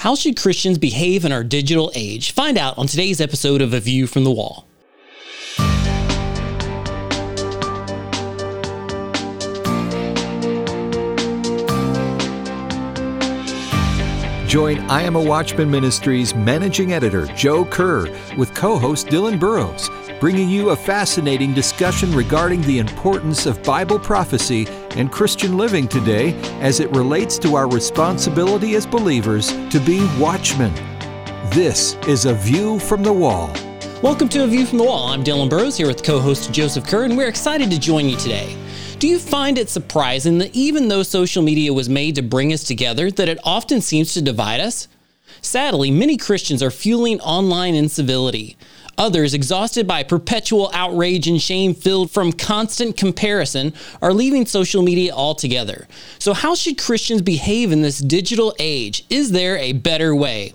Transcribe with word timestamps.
How 0.00 0.14
should 0.14 0.38
Christians 0.38 0.78
behave 0.78 1.26
in 1.26 1.30
our 1.30 1.44
digital 1.44 1.92
age? 1.94 2.32
Find 2.32 2.56
out 2.56 2.78
on 2.78 2.86
today's 2.86 3.20
episode 3.20 3.60
of 3.60 3.74
A 3.74 3.80
View 3.80 4.06
from 4.06 4.24
the 4.24 4.30
Wall. 4.30 4.66
Join 14.48 14.78
I 14.88 15.02
Am 15.02 15.16
a 15.16 15.22
Watchman 15.22 15.70
Ministries 15.70 16.34
managing 16.34 16.94
editor 16.94 17.26
Joe 17.36 17.66
Kerr 17.66 18.08
with 18.38 18.54
co 18.54 18.78
host 18.78 19.08
Dylan 19.08 19.38
Burrows, 19.38 19.90
bringing 20.18 20.48
you 20.48 20.70
a 20.70 20.76
fascinating 20.76 21.52
discussion 21.52 22.10
regarding 22.14 22.62
the 22.62 22.78
importance 22.78 23.44
of 23.44 23.62
Bible 23.62 23.98
prophecy 23.98 24.66
and 24.96 25.10
Christian 25.10 25.56
living 25.56 25.86
today 25.86 26.34
as 26.60 26.80
it 26.80 26.90
relates 26.90 27.38
to 27.38 27.54
our 27.54 27.68
responsibility 27.68 28.74
as 28.74 28.86
believers 28.86 29.52
to 29.70 29.80
be 29.80 30.06
watchmen. 30.18 30.74
This 31.50 31.94
is 32.06 32.24
A 32.26 32.34
View 32.34 32.78
from 32.78 33.02
the 33.02 33.12
Wall. 33.12 33.52
Welcome 34.02 34.28
to 34.30 34.44
A 34.44 34.46
View 34.46 34.66
from 34.66 34.78
the 34.78 34.84
Wall. 34.84 35.08
I'm 35.08 35.22
Dylan 35.22 35.50
Burrows 35.50 35.76
here 35.76 35.86
with 35.86 36.02
co 36.02 36.20
host 36.20 36.52
Joseph 36.52 36.86
Kerr, 36.86 37.04
and 37.04 37.16
we're 37.16 37.28
excited 37.28 37.70
to 37.70 37.78
join 37.78 38.08
you 38.08 38.16
today. 38.16 38.56
Do 38.98 39.08
you 39.08 39.18
find 39.18 39.58
it 39.58 39.68
surprising 39.68 40.38
that 40.38 40.54
even 40.54 40.88
though 40.88 41.02
social 41.02 41.42
media 41.42 41.72
was 41.72 41.88
made 41.88 42.14
to 42.16 42.22
bring 42.22 42.52
us 42.52 42.64
together, 42.64 43.10
that 43.10 43.28
it 43.28 43.38
often 43.44 43.80
seems 43.80 44.12
to 44.14 44.22
divide 44.22 44.60
us? 44.60 44.88
Sadly, 45.42 45.90
many 45.90 46.16
Christians 46.16 46.62
are 46.62 46.70
fueling 46.70 47.20
online 47.20 47.74
incivility. 47.74 48.56
Others, 49.00 49.32
exhausted 49.32 49.86
by 49.86 50.02
perpetual 50.02 50.70
outrage 50.74 51.26
and 51.26 51.40
shame 51.40 51.72
filled 51.72 52.10
from 52.10 52.34
constant 52.34 52.98
comparison, 52.98 53.72
are 54.02 54.12
leaving 54.12 54.44
social 54.44 54.82
media 54.82 55.10
altogether. 55.14 55.88
So, 56.18 56.34
how 56.34 56.54
should 56.54 56.76
Christians 56.76 57.22
behave 57.22 57.72
in 57.72 57.80
this 57.80 57.98
digital 58.00 58.54
age? 58.58 59.06
Is 59.08 59.30
there 59.30 59.56
a 59.56 59.72
better 59.72 60.14
way? 60.14 60.52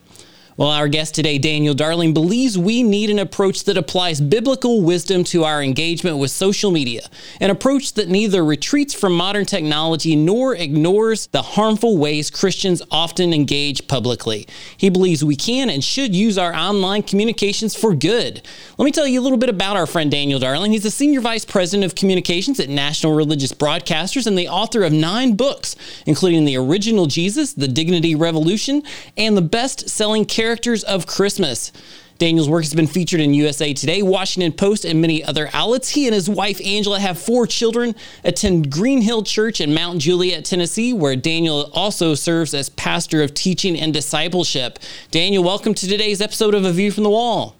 Well, 0.58 0.70
our 0.70 0.88
guest 0.88 1.14
today, 1.16 1.38
Daniel 1.38 1.74
Darling, 1.74 2.14
believes 2.14 2.58
we 2.58 2.82
need 2.82 3.10
an 3.10 3.20
approach 3.20 3.66
that 3.66 3.76
applies 3.76 4.22
biblical 4.22 4.82
wisdom 4.82 5.26
to 5.26 5.44
our 5.44 5.62
engagement 5.62 6.18
with 6.18 6.32
social 6.32 6.72
media, 6.72 7.02
an 7.42 7.50
approach 7.50 7.92
that 7.96 8.08
neither 8.08 8.46
retreats 8.46 8.94
from 8.94 9.18
modern 9.18 9.46
technology 9.46 10.16
nor 10.16 10.56
ignores 10.56 11.28
the 11.28 11.42
harmful 11.42 11.98
ways 11.98 12.30
Christians 12.30 12.82
often 12.90 13.34
engage 13.34 13.86
publicly. 13.90 14.48
He 14.78 14.90
believes 14.90 15.26
we 15.26 15.36
can 15.36 15.70
and 15.70 15.84
should 15.84 16.16
use 16.16 16.38
our 16.38 16.56
online 16.56 17.04
communications 17.04 17.76
for 17.76 17.94
good. 17.94 18.42
Let 18.78 18.86
me 18.86 18.94
tell 18.94 19.06
you 19.06 19.20
a 19.20 19.24
little 19.24 19.38
bit 19.38 19.50
about 19.50 19.76
our 19.76 19.86
friend 19.86 20.10
Daniel 20.10 20.40
Darling. 20.40 20.72
He's 20.72 20.84
the 20.84 20.90
Senior 20.90 21.20
Vice 21.20 21.44
President 21.44 21.84
of 21.84 21.96
Communications 21.96 22.62
at 22.62 22.70
National 22.70 23.14
Religious 23.14 23.52
Broadcasters 23.52 24.26
and 24.26 24.38
the 24.38 24.48
author 24.48 24.86
of 24.86 24.94
nine 24.94 25.36
books, 25.36 25.76
including 26.06 26.46
The 26.46 26.56
Original 26.56 27.08
Jesus, 27.08 27.52
The 27.52 27.68
Dignity 27.68 28.16
Revolution, 28.16 28.84
and 29.18 29.36
the 29.36 29.42
best 29.42 29.90
selling 29.90 30.24
characters 30.46 30.84
of 30.84 31.08
Christmas. 31.08 31.72
Daniel's 32.20 32.48
work 32.48 32.64
has 32.64 32.76
been 32.76 32.86
featured 32.86 33.20
in 33.20 33.34
USA 33.34 33.74
Today, 33.74 34.04
Washington 34.04 34.52
Post, 34.52 34.86
and 34.86 35.02
many 35.02 35.24
other 35.24 35.50
outlets. 35.54 35.90
He 35.90 36.06
and 36.06 36.14
his 36.14 36.30
wife 36.30 36.62
Angela 36.64 37.00
have 37.00 37.18
four 37.18 37.48
children, 37.48 37.96
attend 38.24 38.72
Green 38.72 39.02
Hill 39.02 39.24
Church 39.24 39.60
in 39.60 39.74
Mount 39.74 40.02
Juliet, 40.02 40.46
Tennessee, 40.46 40.94
where 40.94 41.16
Daniel 41.16 41.72
also 41.74 42.14
serves 42.14 42.54
as 42.54 42.70
pastor 42.70 43.24
of 43.24 43.34
teaching 43.34 43.76
and 43.76 43.92
discipleship. 43.92 44.78
Daniel, 45.10 45.44
welcome 45.44 45.74
to 45.74 45.88
today's 45.88 46.22
episode 46.22 46.54
of 46.54 46.64
A 46.64 46.72
View 46.72 46.92
from 46.92 47.06
the 47.06 47.10
Wall. 47.10 47.56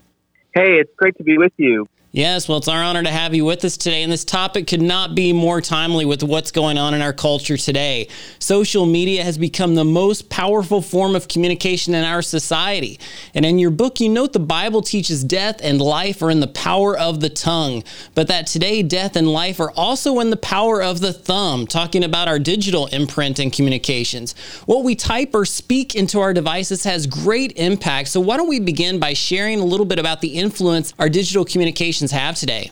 Hey, 0.54 0.78
it's 0.78 0.94
great 0.96 1.18
to 1.18 1.24
be 1.24 1.40
with 1.40 1.54
you. 1.58 1.88
Yes, 2.16 2.48
well, 2.48 2.60
it's 2.60 2.70
our 2.70 2.82
honor 2.82 3.04
to 3.04 3.12
have 3.12 3.36
you 3.36 3.44
with 3.44 3.66
us 3.66 3.76
today. 3.76 4.02
And 4.02 4.10
this 4.10 4.24
topic 4.24 4.68
could 4.68 4.82
not 4.82 5.16
be 5.16 5.34
more 5.34 5.60
timely 5.60 6.06
with 6.06 6.24
what's 6.24 6.50
going 6.50 6.78
on 6.78 6.94
in 6.94 7.02
our 7.02 7.12
culture 7.12 7.58
today. 7.58 8.08
Social 8.40 8.86
media 8.86 9.22
has 9.22 9.38
become 9.38 9.76
the 9.76 9.84
most 9.84 10.30
powerful 10.30 10.82
form 10.82 11.14
of 11.14 11.28
communication 11.28 11.94
in 11.94 12.06
our 12.06 12.22
society. 12.22 13.02
And 13.34 13.46
in 13.46 13.60
your 13.60 13.70
book, 13.70 14.00
you 14.00 14.08
note 14.08 14.32
the 14.32 14.40
Bible 14.40 14.82
teaches 14.82 15.26
death 15.26 15.60
and 15.62 15.82
life 15.82 16.22
are 16.22 16.32
in 16.32 16.40
the 16.40 16.48
power 16.48 16.98
of 16.98 17.20
the 17.20 17.30
tongue, 17.30 17.84
but 18.14 18.30
that 18.30 18.48
today 18.48 18.82
death 18.82 19.18
and 19.18 19.28
life 19.28 19.60
are 19.60 19.72
also 19.72 20.22
in 20.22 20.30
the 20.30 20.38
power 20.38 20.82
of 20.82 21.02
the 21.02 21.12
thumb, 21.12 21.68
talking 21.68 22.06
about 22.06 22.30
our 22.30 22.40
digital 22.40 22.86
imprint 22.94 23.40
and 23.40 23.52
communications. 23.52 24.36
What 24.68 24.86
we 24.86 24.96
type 24.96 25.32
or 25.36 25.44
speak 25.44 25.96
into 25.96 26.22
our 26.22 26.34
devices 26.34 26.86
has 26.86 27.08
great 27.08 27.52
impact. 27.58 28.08
So, 28.08 28.22
why 28.22 28.38
don't 28.38 28.48
we 28.48 28.62
begin 28.62 29.02
by 29.02 29.12
sharing 29.12 29.60
a 29.60 29.66
little 29.66 29.86
bit 29.86 30.00
about 30.00 30.22
the 30.22 30.30
influence 30.30 30.94
our 30.98 31.10
digital 31.10 31.44
communications 31.44 32.05
have 32.12 32.36
today? 32.36 32.72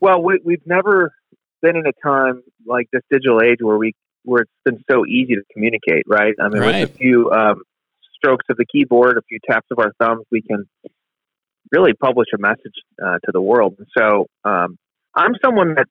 Well, 0.00 0.22
we, 0.22 0.40
we've 0.44 0.66
never 0.66 1.12
been 1.62 1.76
in 1.76 1.84
a 1.86 1.92
time 2.06 2.42
like 2.66 2.88
this 2.92 3.02
digital 3.10 3.40
age 3.42 3.58
where 3.60 3.78
we 3.78 3.94
where 4.24 4.42
it's 4.42 4.52
been 4.64 4.84
so 4.90 5.06
easy 5.06 5.34
to 5.34 5.42
communicate, 5.52 6.04
right? 6.06 6.34
I 6.38 6.48
mean, 6.48 6.60
right. 6.60 6.80
with 6.82 6.90
a 6.90 6.98
few 6.98 7.30
um, 7.30 7.62
strokes 8.14 8.44
of 8.50 8.56
the 8.56 8.66
keyboard, 8.70 9.16
a 9.16 9.22
few 9.22 9.38
taps 9.48 9.66
of 9.70 9.78
our 9.78 9.92
thumbs, 9.98 10.24
we 10.30 10.42
can 10.42 10.68
really 11.72 11.94
publish 11.94 12.28
a 12.34 12.38
message 12.38 12.74
uh, 13.02 13.18
to 13.24 13.32
the 13.32 13.40
world. 13.40 13.76
And 13.78 13.86
so, 13.96 14.26
um, 14.44 14.76
I'm 15.14 15.32
someone 15.42 15.74
that 15.76 15.86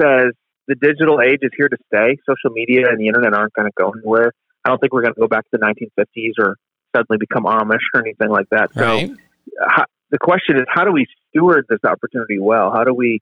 says 0.00 0.34
the 0.66 0.74
digital 0.74 1.20
age 1.20 1.38
is 1.42 1.50
here 1.56 1.68
to 1.68 1.76
stay. 1.86 2.16
Social 2.28 2.54
media 2.54 2.88
and 2.90 3.00
the 3.00 3.06
internet 3.06 3.32
aren't 3.32 3.54
going 3.54 3.66
to 3.68 3.72
go 3.76 3.90
anywhere. 3.90 4.32
I 4.64 4.68
don't 4.68 4.78
think 4.78 4.92
we're 4.92 5.02
going 5.02 5.14
to 5.14 5.20
go 5.20 5.28
back 5.28 5.44
to 5.50 5.58
the 5.58 5.64
1950s 5.64 6.32
or 6.38 6.56
suddenly 6.94 7.18
become 7.18 7.44
Amish 7.44 7.84
or 7.94 8.00
anything 8.00 8.28
like 8.28 8.46
that. 8.50 8.70
Right. 8.74 9.08
So, 9.08 9.84
the 10.10 10.18
question 10.18 10.56
is, 10.56 10.62
how 10.68 10.84
do 10.84 10.92
we 10.92 11.06
steward 11.28 11.66
this 11.68 11.80
opportunity 11.84 12.38
well? 12.38 12.70
How 12.72 12.84
do 12.84 12.94
we 12.94 13.20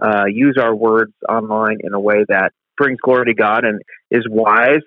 uh, 0.00 0.24
use 0.26 0.56
our 0.60 0.74
words 0.74 1.12
online 1.28 1.78
in 1.82 1.94
a 1.94 2.00
way 2.00 2.24
that 2.28 2.52
brings 2.76 2.98
glory 3.00 3.26
to 3.26 3.34
God 3.34 3.64
and 3.64 3.80
is 4.10 4.26
wise 4.28 4.82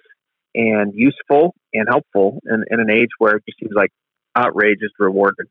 and 0.56 0.94
useful 0.94 1.56
and 1.74 1.88
helpful 1.90 2.40
in, 2.46 2.64
in 2.70 2.80
an 2.80 2.90
age 2.90 3.10
where 3.18 3.38
it 3.38 3.44
just 3.48 3.60
seems 3.60 3.74
like 3.76 3.92
outrage 4.36 4.80
is 4.82 4.92
rewarded? 5.00 5.48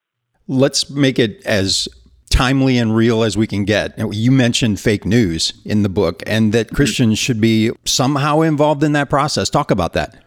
Let's 0.46 0.90
make 0.90 1.18
it 1.18 1.44
as 1.44 1.88
timely 2.30 2.78
and 2.78 2.94
real 2.94 3.22
as 3.22 3.36
we 3.36 3.46
can 3.46 3.64
get. 3.64 3.98
You 4.12 4.30
mentioned 4.30 4.78
fake 4.80 5.04
news 5.04 5.52
in 5.64 5.82
the 5.82 5.88
book 5.88 6.22
and 6.26 6.52
that 6.52 6.68
mm-hmm. 6.68 6.76
Christians 6.76 7.18
should 7.18 7.40
be 7.40 7.72
somehow 7.84 8.40
involved 8.42 8.82
in 8.82 8.92
that 8.92 9.10
process. 9.10 9.50
Talk 9.50 9.70
about 9.70 9.94
that. 9.94 10.22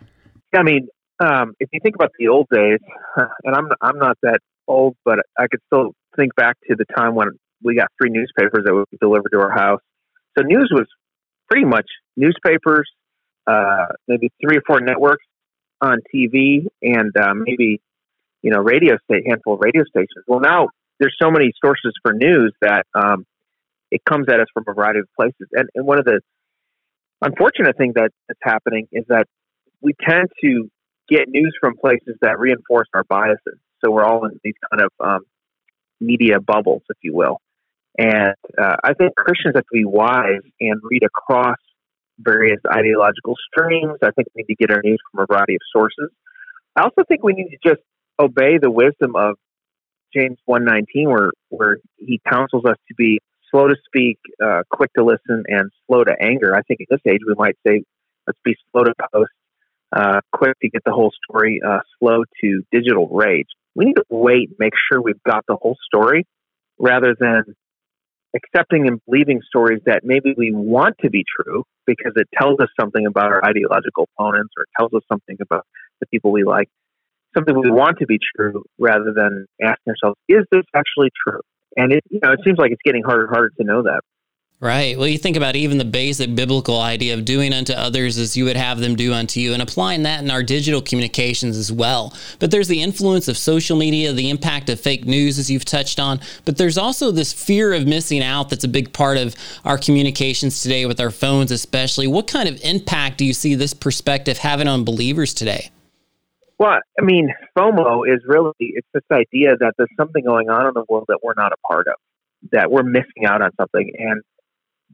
I 0.53 0.63
mean, 0.63 0.89
um, 1.19 1.53
if 1.59 1.69
you 1.71 1.79
think 1.81 1.95
about 1.95 2.11
the 2.19 2.27
old 2.27 2.47
days, 2.51 2.79
and 3.15 3.55
I'm 3.55 3.69
I'm 3.81 3.97
not 3.97 4.17
that 4.23 4.39
old, 4.67 4.95
but 5.05 5.19
I 5.37 5.47
could 5.47 5.61
still 5.67 5.93
think 6.15 6.35
back 6.35 6.57
to 6.69 6.75
the 6.75 6.85
time 6.95 7.15
when 7.15 7.29
we 7.63 7.75
got 7.75 7.89
free 7.97 8.09
newspapers 8.09 8.63
that 8.65 8.85
be 8.91 8.97
delivered 8.99 9.29
to 9.33 9.39
our 9.39 9.51
house. 9.51 9.81
So 10.37 10.43
news 10.43 10.69
was 10.71 10.87
pretty 11.49 11.65
much 11.65 11.87
newspapers, 12.15 12.89
uh, 13.47 13.87
maybe 14.07 14.31
three 14.41 14.57
or 14.57 14.63
four 14.65 14.79
networks 14.79 15.25
on 15.81 15.99
TV, 16.13 16.67
and 16.81 17.15
uh, 17.17 17.33
maybe 17.35 17.81
you 18.41 18.51
know 18.51 18.59
radio 18.59 18.97
state 19.05 19.23
handful 19.27 19.55
of 19.55 19.59
radio 19.61 19.83
stations. 19.83 20.23
Well, 20.27 20.39
now 20.39 20.69
there's 20.99 21.15
so 21.21 21.31
many 21.31 21.51
sources 21.63 21.93
for 22.03 22.13
news 22.13 22.53
that 22.61 22.85
um, 22.93 23.25
it 23.91 24.01
comes 24.05 24.27
at 24.29 24.39
us 24.39 24.47
from 24.53 24.63
a 24.67 24.73
variety 24.73 24.99
of 24.99 25.07
places. 25.19 25.47
And, 25.51 25.67
and 25.75 25.85
one 25.85 25.99
of 25.99 26.05
the 26.05 26.21
unfortunate 27.21 27.77
things 27.77 27.95
that 27.95 28.11
is 28.29 28.37
happening 28.41 28.87
is 28.91 29.03
that 29.09 29.25
we 29.81 29.93
tend 30.07 30.29
to 30.43 30.69
get 31.09 31.27
news 31.27 31.55
from 31.59 31.75
places 31.75 32.15
that 32.21 32.39
reinforce 32.39 32.87
our 32.93 33.03
biases. 33.03 33.59
So 33.83 33.91
we're 33.91 34.03
all 34.05 34.25
in 34.25 34.39
these 34.43 34.53
kind 34.71 34.83
of 34.83 34.91
um, 35.05 35.21
media 36.01 36.39
bubbles, 36.39 36.81
if 36.89 36.97
you 37.01 37.15
will. 37.15 37.39
And 37.97 38.35
uh, 38.57 38.75
I 38.83 38.93
think 38.93 39.15
Christians 39.15 39.55
have 39.55 39.63
to 39.63 39.73
be 39.73 39.85
wise 39.85 40.41
and 40.59 40.81
read 40.83 41.03
across 41.03 41.57
various 42.19 42.59
ideological 42.73 43.35
streams. 43.51 43.97
I 44.03 44.11
think 44.11 44.27
we 44.35 44.43
need 44.43 44.55
to 44.55 44.55
get 44.55 44.71
our 44.71 44.81
news 44.83 44.99
from 45.11 45.23
a 45.23 45.25
variety 45.31 45.55
of 45.55 45.61
sources. 45.73 46.09
I 46.75 46.83
also 46.83 47.03
think 47.07 47.23
we 47.23 47.33
need 47.33 47.49
to 47.49 47.69
just 47.69 47.81
obey 48.19 48.57
the 48.61 48.71
wisdom 48.71 49.15
of 49.15 49.35
James 50.15 50.37
119, 50.45 51.09
where, 51.09 51.31
where 51.49 51.77
he 51.97 52.21
counsels 52.29 52.65
us 52.65 52.77
to 52.87 52.95
be 52.95 53.19
slow 53.49 53.67
to 53.67 53.75
speak, 53.85 54.17
uh, 54.43 54.61
quick 54.69 54.91
to 54.97 55.03
listen, 55.03 55.43
and 55.47 55.69
slow 55.87 56.03
to 56.03 56.13
anger. 56.21 56.55
I 56.55 56.61
think 56.61 56.81
at 56.81 56.87
this 56.89 57.01
age 57.11 57.21
we 57.27 57.33
might 57.37 57.57
say, 57.67 57.83
let's 58.27 58.39
be 58.43 58.55
slow 58.71 58.83
to 58.83 58.93
post, 59.13 59.31
uh, 59.91 60.21
quick 60.31 60.57
to 60.61 60.69
get 60.69 60.83
the 60.85 60.91
whole 60.91 61.11
story, 61.23 61.59
uh, 61.65 61.79
slow 61.99 62.23
to 62.41 62.63
digital 62.71 63.07
rage 63.09 63.47
we 63.75 63.85
need 63.85 63.95
to 63.95 64.05
wait 64.09 64.49
and 64.49 64.57
make 64.59 64.73
sure 64.91 65.01
we've 65.01 65.23
got 65.23 65.45
the 65.47 65.55
whole 65.55 65.77
story 65.85 66.25
rather 66.79 67.15
than 67.19 67.43
accepting 68.35 68.87
and 68.87 68.99
believing 69.05 69.41
stories 69.45 69.81
that 69.85 70.01
maybe 70.03 70.33
we 70.37 70.51
want 70.53 70.95
to 71.01 71.09
be 71.09 71.23
true 71.23 71.63
because 71.85 72.13
it 72.15 72.27
tells 72.37 72.59
us 72.59 72.69
something 72.79 73.05
about 73.05 73.27
our 73.27 73.43
ideological 73.45 74.07
opponents 74.17 74.53
or 74.57 74.65
tells 74.79 74.93
us 74.93 75.01
something 75.11 75.37
about 75.41 75.65
the 75.99 76.07
people 76.07 76.31
we 76.31 76.43
like, 76.43 76.69
something 77.35 77.59
we 77.59 77.69
want 77.69 77.99
to 77.99 78.05
be 78.05 78.17
true 78.35 78.63
rather 78.79 79.13
than 79.15 79.45
asking 79.61 79.91
ourselves, 79.91 80.17
is 80.27 80.45
this 80.51 80.63
actually 80.73 81.09
true? 81.27 81.41
And 81.77 81.93
it, 81.93 82.03
you 82.09 82.19
know, 82.23 82.31
it 82.31 82.39
seems 82.45 82.57
like 82.57 82.71
it's 82.71 82.81
getting 82.83 83.03
harder 83.03 83.25
and 83.25 83.29
harder 83.33 83.51
to 83.57 83.63
know 83.63 83.83
that. 83.83 84.01
Right. 84.63 84.95
Well, 84.95 85.07
you 85.07 85.17
think 85.17 85.37
about 85.37 85.55
even 85.55 85.79
the 85.79 85.85
basic 85.85 86.35
biblical 86.35 86.79
idea 86.79 87.15
of 87.15 87.25
doing 87.25 87.51
unto 87.51 87.73
others 87.73 88.19
as 88.19 88.37
you 88.37 88.45
would 88.45 88.55
have 88.55 88.79
them 88.79 88.95
do 88.95 89.11
unto 89.11 89.39
you, 89.39 89.53
and 89.53 89.61
applying 89.61 90.03
that 90.03 90.23
in 90.23 90.29
our 90.29 90.43
digital 90.43 90.83
communications 90.83 91.57
as 91.57 91.71
well. 91.71 92.13
But 92.37 92.51
there's 92.51 92.67
the 92.67 92.83
influence 92.83 93.27
of 93.27 93.39
social 93.39 93.75
media, 93.75 94.13
the 94.13 94.29
impact 94.29 94.69
of 94.69 94.79
fake 94.79 95.03
news, 95.03 95.39
as 95.39 95.49
you've 95.49 95.65
touched 95.65 95.99
on. 95.99 96.19
But 96.45 96.57
there's 96.57 96.77
also 96.77 97.09
this 97.09 97.33
fear 97.33 97.73
of 97.73 97.87
missing 97.87 98.21
out 98.21 98.51
that's 98.51 98.63
a 98.63 98.67
big 98.67 98.93
part 98.93 99.17
of 99.17 99.35
our 99.65 99.79
communications 99.79 100.61
today 100.61 100.85
with 100.85 100.99
our 100.99 101.09
phones, 101.09 101.49
especially. 101.49 102.05
What 102.05 102.27
kind 102.27 102.47
of 102.47 102.61
impact 102.63 103.17
do 103.17 103.25
you 103.25 103.33
see 103.33 103.55
this 103.55 103.73
perspective 103.73 104.37
having 104.37 104.67
on 104.67 104.83
believers 104.85 105.33
today? 105.33 105.71
Well, 106.59 106.77
I 106.99 107.01
mean, 107.01 107.33
FOMO 107.57 108.07
is 108.07 108.21
really 108.27 108.53
it's 108.59 108.87
this 108.93 109.01
idea 109.11 109.57
that 109.59 109.73
there's 109.79 109.89
something 109.97 110.23
going 110.23 110.51
on 110.51 110.67
in 110.67 110.73
the 110.75 110.85
world 110.87 111.05
that 111.07 111.21
we're 111.23 111.33
not 111.35 111.51
a 111.51 111.57
part 111.67 111.87
of, 111.87 111.95
that 112.51 112.69
we're 112.69 112.83
missing 112.83 113.25
out 113.25 113.41
on 113.41 113.49
something. 113.59 113.91
And 113.97 114.21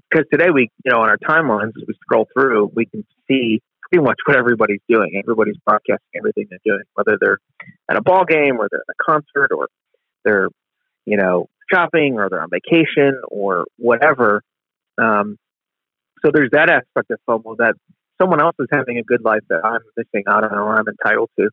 because 0.10 0.26
today 0.32 0.50
we, 0.54 0.70
you 0.84 0.92
know, 0.92 1.02
on 1.02 1.10
our 1.10 1.18
timelines 1.18 1.70
as 1.70 1.88
we 1.88 1.94
scroll 2.02 2.28
through, 2.34 2.72
we 2.76 2.86
can 2.86 3.06
see 3.28 3.62
pretty 3.90 4.04
much 4.04 4.18
what 4.26 4.38
everybody's 4.38 4.82
doing. 4.90 5.20
Everybody's 5.22 5.58
broadcasting 5.66 6.08
everything 6.16 6.48
they're 6.50 6.60
doing, 6.66 6.84
whether 6.94 7.18
they're 7.20 7.40
at 7.90 7.98
a 7.98 8.02
ball 8.02 8.26
game 8.26 8.58
or 8.58 8.68
they're 8.70 8.82
at 8.88 8.96
a 8.96 9.12
concert 9.12 9.52
or 9.56 9.68
they're, 10.26 10.50
you 11.06 11.18
know, 11.18 11.48
shopping 11.72 12.16
or 12.18 12.30
they're 12.30 12.42
on 12.42 12.50
vacation 12.50 13.20
or 13.30 13.66
whatever. 13.78 14.42
Um, 14.98 15.38
so 16.24 16.32
there's 16.34 16.50
that 16.52 16.70
aspect 16.70 17.12
of 17.12 17.20
FOMO 17.28 17.58
that 17.58 17.76
someone 18.20 18.42
else 18.42 18.56
is 18.60 18.68
having 18.72 18.98
a 18.98 19.04
good 19.04 19.24
life 19.24 19.42
that 19.50 19.62
I'm 19.64 19.82
missing 19.96 20.24
out 20.28 20.44
on 20.44 20.58
or 20.58 20.78
I'm 20.78 20.88
entitled 20.88 21.30
to. 21.40 21.50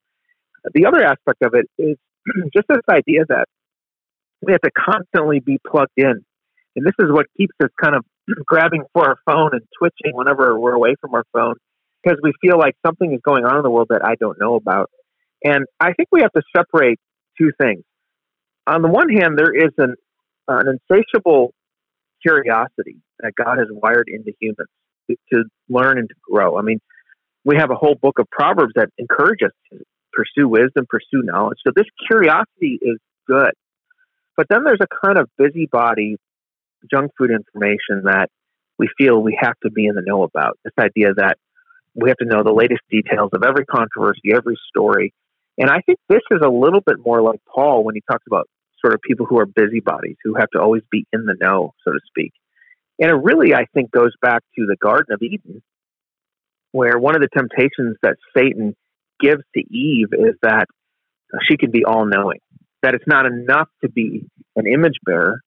The 0.72 0.86
other 0.86 1.02
aspect 1.02 1.42
of 1.42 1.54
it 1.54 1.66
is 1.78 1.96
just 2.54 2.66
this 2.68 2.78
idea 2.90 3.24
that 3.28 3.46
we 4.42 4.52
have 4.52 4.62
to 4.62 4.70
constantly 4.70 5.40
be 5.40 5.58
plugged 5.66 5.92
in. 5.96 6.24
And 6.76 6.86
this 6.86 6.94
is 6.98 7.10
what 7.10 7.26
keeps 7.36 7.54
us 7.62 7.70
kind 7.80 7.94
of 7.94 8.04
grabbing 8.46 8.84
for 8.92 9.06
our 9.06 9.16
phone 9.26 9.50
and 9.52 9.62
twitching 9.78 10.16
whenever 10.16 10.58
we're 10.58 10.74
away 10.74 10.94
from 11.00 11.14
our 11.14 11.24
phone 11.32 11.54
because 12.02 12.18
we 12.22 12.32
feel 12.40 12.58
like 12.58 12.74
something 12.84 13.12
is 13.12 13.20
going 13.24 13.44
on 13.44 13.56
in 13.56 13.62
the 13.62 13.70
world 13.70 13.88
that 13.90 14.04
I 14.04 14.14
don't 14.18 14.38
know 14.38 14.54
about. 14.54 14.90
And 15.42 15.66
I 15.80 15.92
think 15.92 16.08
we 16.12 16.22
have 16.22 16.32
to 16.32 16.42
separate 16.56 16.98
two 17.38 17.50
things. 17.60 17.82
On 18.66 18.82
the 18.82 18.88
one 18.88 19.08
hand, 19.08 19.38
there 19.38 19.54
is 19.54 19.72
an, 19.78 19.94
an 20.48 20.78
insatiable 20.90 21.52
curiosity 22.22 22.96
that 23.20 23.32
God 23.34 23.58
has 23.58 23.68
wired 23.70 24.08
into 24.08 24.32
humans 24.40 24.68
to, 25.10 25.16
to 25.32 25.44
learn 25.68 25.98
and 25.98 26.08
to 26.08 26.14
grow. 26.30 26.58
I 26.58 26.62
mean, 26.62 26.80
we 27.44 27.56
have 27.56 27.70
a 27.70 27.74
whole 27.74 27.94
book 27.94 28.18
of 28.18 28.28
Proverbs 28.30 28.72
that 28.76 28.88
encourage 28.96 29.42
us 29.44 29.52
to 29.70 29.80
pursue 30.14 30.48
wisdom, 30.48 30.86
pursue 30.88 31.22
knowledge. 31.22 31.58
So 31.66 31.72
this 31.74 31.86
curiosity 32.08 32.78
is 32.80 32.98
good. 33.26 33.50
But 34.36 34.46
then 34.48 34.64
there's 34.64 34.80
a 34.80 35.06
kind 35.06 35.18
of 35.18 35.28
busybody 35.36 36.16
junk 36.90 37.12
food 37.18 37.30
information 37.30 38.04
that 38.04 38.28
we 38.78 38.88
feel 38.98 39.20
we 39.20 39.38
have 39.40 39.54
to 39.62 39.70
be 39.70 39.86
in 39.86 39.94
the 39.94 40.02
know 40.04 40.22
about. 40.22 40.58
This 40.64 40.74
idea 40.78 41.14
that 41.14 41.38
we 41.94 42.10
have 42.10 42.18
to 42.18 42.24
know 42.24 42.42
the 42.42 42.52
latest 42.52 42.82
details 42.90 43.30
of 43.32 43.42
every 43.44 43.64
controversy, 43.64 44.32
every 44.34 44.58
story. 44.68 45.14
And 45.58 45.70
I 45.70 45.80
think 45.86 45.98
this 46.08 46.22
is 46.30 46.40
a 46.44 46.48
little 46.48 46.80
bit 46.80 46.96
more 47.04 47.22
like 47.22 47.40
Paul 47.52 47.84
when 47.84 47.94
he 47.94 48.02
talks 48.10 48.24
about 48.26 48.48
sort 48.84 48.94
of 48.94 49.00
people 49.00 49.26
who 49.26 49.38
are 49.38 49.46
busybodies, 49.46 50.16
who 50.24 50.34
have 50.34 50.50
to 50.50 50.60
always 50.60 50.82
be 50.90 51.06
in 51.12 51.24
the 51.24 51.36
know, 51.40 51.72
so 51.84 51.92
to 51.92 52.00
speak. 52.08 52.32
And 52.98 53.10
it 53.10 53.14
really, 53.14 53.54
I 53.54 53.66
think, 53.72 53.90
goes 53.90 54.12
back 54.20 54.42
to 54.56 54.66
the 54.66 54.76
Garden 54.76 55.14
of 55.14 55.22
Eden, 55.22 55.62
where 56.72 56.98
one 56.98 57.14
of 57.14 57.22
the 57.22 57.28
temptations 57.28 57.96
that 58.02 58.16
Satan 58.36 58.74
gives 59.20 59.42
to 59.56 59.60
Eve 59.60 60.08
is 60.12 60.34
that 60.42 60.66
she 61.48 61.56
can 61.56 61.70
be 61.70 61.84
all 61.84 62.04
knowing, 62.04 62.40
that 62.82 62.94
it's 62.94 63.06
not 63.06 63.26
enough 63.26 63.68
to 63.82 63.90
be 63.90 64.26
an 64.56 64.66
image 64.66 64.98
bearer. 65.04 65.40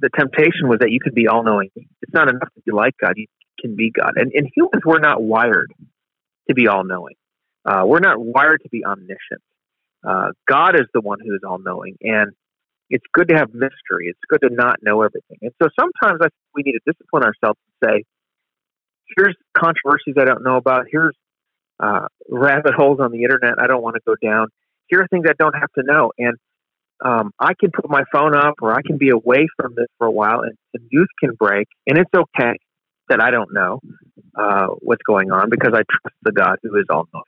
The 0.00 0.10
temptation 0.16 0.68
was 0.68 0.78
that 0.80 0.90
you 0.90 0.98
could 1.02 1.14
be 1.14 1.26
all 1.26 1.42
knowing. 1.42 1.70
It's 1.74 2.12
not 2.12 2.28
enough 2.28 2.52
to 2.54 2.60
be 2.64 2.72
like 2.72 2.94
God, 3.00 3.14
you 3.16 3.26
can 3.60 3.76
be 3.76 3.90
God. 3.90 4.12
And, 4.16 4.30
and 4.34 4.50
humans 4.54 4.82
were 4.84 5.00
not 5.00 5.22
wired 5.22 5.72
to 6.48 6.54
be 6.54 6.68
all 6.68 6.84
knowing, 6.84 7.14
uh, 7.64 7.82
we're 7.84 8.00
not 8.00 8.18
wired 8.18 8.62
to 8.62 8.68
be 8.68 8.84
omniscient. 8.84 9.42
Uh, 10.06 10.28
God 10.48 10.76
is 10.76 10.86
the 10.94 11.00
one 11.00 11.18
who 11.20 11.34
is 11.34 11.40
all 11.46 11.58
knowing. 11.58 11.96
And 12.00 12.32
it's 12.90 13.04
good 13.12 13.28
to 13.28 13.34
have 13.34 13.52
mystery. 13.52 14.06
It's 14.06 14.20
good 14.28 14.48
to 14.48 14.54
not 14.54 14.78
know 14.82 15.02
everything. 15.02 15.38
And 15.42 15.50
so 15.60 15.68
sometimes 15.78 16.20
I 16.20 16.26
think 16.26 16.32
we 16.54 16.62
need 16.62 16.72
to 16.72 16.80
discipline 16.86 17.24
ourselves 17.24 17.58
and 17.82 17.90
say, 17.90 18.04
here's 19.16 19.34
controversies 19.56 20.14
I 20.18 20.24
don't 20.24 20.44
know 20.44 20.56
about. 20.56 20.86
Here's 20.90 21.16
uh, 21.80 22.06
rabbit 22.30 22.74
holes 22.74 23.00
on 23.00 23.10
the 23.10 23.22
internet 23.22 23.54
I 23.58 23.66
don't 23.66 23.82
want 23.82 23.96
to 23.96 24.02
go 24.06 24.14
down. 24.22 24.48
Here 24.86 25.00
are 25.00 25.08
things 25.08 25.26
I 25.28 25.34
don't 25.38 25.54
have 25.54 25.72
to 25.72 25.82
know. 25.82 26.12
And 26.18 26.36
um, 27.04 27.32
I 27.38 27.52
can 27.58 27.70
put 27.70 27.88
my 27.88 28.04
phone 28.12 28.34
up 28.34 28.54
or 28.62 28.72
I 28.72 28.82
can 28.82 28.98
be 28.98 29.10
away 29.10 29.46
from 29.56 29.74
this 29.76 29.86
for 29.98 30.06
a 30.06 30.10
while 30.10 30.40
and, 30.40 30.56
and 30.74 30.84
news 30.92 31.08
can 31.20 31.34
break. 31.38 31.68
And 31.86 31.98
it's 31.98 32.10
okay 32.14 32.58
that 33.08 33.20
I 33.20 33.30
don't 33.30 33.52
know 33.52 33.80
uh, 34.38 34.68
what's 34.80 35.02
going 35.02 35.30
on 35.30 35.50
because 35.50 35.72
I 35.74 35.82
trust 35.88 36.16
the 36.22 36.32
God 36.32 36.58
who 36.62 36.76
is 36.76 36.86
all 36.90 37.08
knowing. 37.12 37.24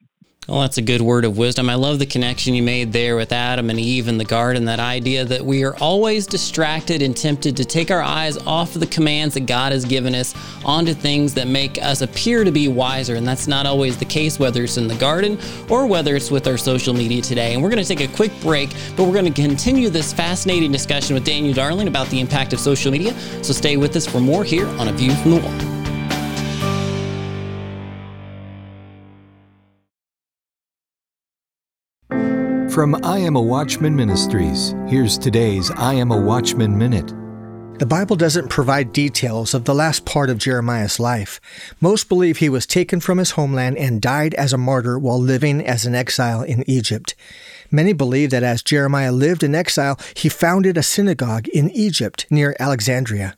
Well, 0.49 0.63
that's 0.63 0.79
a 0.79 0.83
good 0.83 1.03
word 1.03 1.27
of 1.27 1.37
wisdom. 1.37 1.69
I 1.69 1.75
love 1.75 1.99
the 1.99 2.07
connection 2.07 2.55
you 2.55 2.63
made 2.63 2.91
there 2.91 3.17
with 3.17 3.33
Adam 3.33 3.69
and 3.69 3.79
Eve 3.79 4.09
in 4.09 4.17
the 4.17 4.25
garden, 4.25 4.65
that 4.65 4.81
idea 4.81 5.27
that 5.27 5.45
we 5.45 5.63
are 5.63 5.77
always 5.77 6.27
distracted 6.27 7.03
and 7.03 7.15
tempted 7.15 7.55
to 7.59 7.67
take 7.67 7.91
our 7.91 8.01
eyes 8.01 8.39
off 8.39 8.75
of 8.75 8.81
the 8.81 8.87
commands 8.87 9.35
that 9.35 9.45
God 9.45 9.73
has 9.73 9.85
given 9.85 10.15
us 10.15 10.35
onto 10.65 10.95
things 10.95 11.35
that 11.35 11.49
make 11.49 11.77
us 11.83 12.01
appear 12.01 12.45
to 12.45 12.51
be 12.51 12.67
wiser. 12.67 13.17
And 13.17 13.29
that's 13.29 13.47
not 13.47 13.67
always 13.67 13.99
the 13.99 14.07
case, 14.07 14.39
whether 14.39 14.65
it's 14.65 14.79
in 14.79 14.89
the 14.89 14.95
garden 14.95 15.39
or 15.69 15.87
whether 15.87 16.17
it's 16.17 16.31
with 16.31 16.47
our 16.47 16.57
social 16.57 16.95
media 16.95 17.21
today. 17.21 17.53
And 17.53 17.63
we're 17.63 17.71
going 17.71 17.85
to 17.85 17.97
take 17.97 18.01
a 18.01 18.17
quick 18.17 18.33
break, 18.41 18.71
but 18.97 19.05
we're 19.05 19.13
going 19.13 19.31
to 19.31 19.43
continue 19.43 19.91
this 19.91 20.15
fascinating 20.15 20.73
discussion 20.73 21.13
with 21.13 21.25
Daniel 21.25 21.53
Darling 21.53 21.89
about 21.89 22.09
the 22.09 22.21
impact 22.21 22.55
of 22.55 22.61
social 22.61 22.91
media. 22.91 23.13
So 23.45 23.53
stay 23.53 23.77
with 23.77 23.95
us 23.97 24.07
for 24.07 24.19
more 24.19 24.45
here 24.45 24.67
on 24.67 24.89
A 24.89 24.93
View 24.93 25.15
from 25.17 25.33
the 25.33 25.41
Wall. 25.41 25.78
From 32.79 32.95
I 33.05 33.19
Am 33.19 33.35
a 33.35 33.43
Watchman 33.43 33.97
Ministries, 33.97 34.73
here's 34.87 35.19
today's 35.19 35.69
I 35.73 35.95
Am 35.95 36.13
a 36.13 36.17
Watchman 36.17 36.79
Minute. 36.79 37.13
The 37.81 37.87
Bible 37.87 38.15
doesn't 38.15 38.51
provide 38.51 38.93
details 38.93 39.53
of 39.53 39.65
the 39.65 39.75
last 39.75 40.05
part 40.05 40.31
of 40.31 40.39
Jeremiah's 40.39 41.01
life. 41.01 41.41
Most 41.81 42.09
believe 42.09 42.37
he 42.37 42.49
was 42.49 42.67
taken 42.67 43.01
from 43.01 43.19
his 43.19 43.33
homeland 43.33 43.77
and 43.79 44.01
died 44.01 44.33
as 44.35 44.53
a 44.53 44.59
martyr 44.59 44.97
while 44.97 45.21
living 45.21 45.61
as 45.67 45.87
an 45.87 45.97
exile 45.97 46.43
in 46.43 46.63
Egypt. 46.71 47.17
Many 47.69 47.95
believe 47.95 48.31
that 48.31 48.45
as 48.45 48.63
Jeremiah 48.63 49.11
lived 49.11 49.43
in 49.43 49.57
exile, 49.57 49.99
he 50.15 50.29
founded 50.29 50.79
a 50.79 50.83
synagogue 50.85 51.49
in 51.49 51.71
Egypt 51.71 52.29
near 52.31 52.55
Alexandria. 52.61 53.37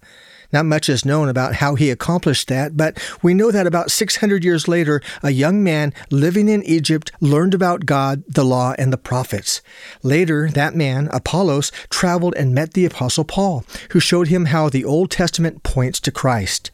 Not 0.52 0.66
much 0.66 0.88
is 0.88 1.04
known 1.04 1.28
about 1.28 1.56
how 1.56 1.74
he 1.76 1.90
accomplished 1.90 2.48
that, 2.48 2.76
but 2.76 2.98
we 3.22 3.34
know 3.34 3.50
that 3.50 3.66
about 3.66 3.90
600 3.90 4.44
years 4.44 4.66
later, 4.66 5.00
a 5.22 5.30
young 5.30 5.62
man 5.62 5.92
living 6.10 6.48
in 6.48 6.62
Egypt 6.64 7.12
learned 7.20 7.54
about 7.54 7.86
God, 7.86 8.24
the 8.28 8.44
law, 8.44 8.74
and 8.78 8.92
the 8.92 8.98
prophets. 8.98 9.62
Later, 10.02 10.48
that 10.50 10.74
man, 10.74 11.08
Apollos, 11.12 11.70
traveled 11.88 12.34
and 12.36 12.54
met 12.54 12.74
the 12.74 12.84
Apostle 12.84 13.24
Paul, 13.24 13.64
who 13.90 14.00
showed 14.00 14.28
him 14.28 14.46
how 14.46 14.68
the 14.68 14.84
Old 14.84 15.10
Testament 15.10 15.62
points 15.62 16.00
to 16.00 16.10
Christ. 16.10 16.70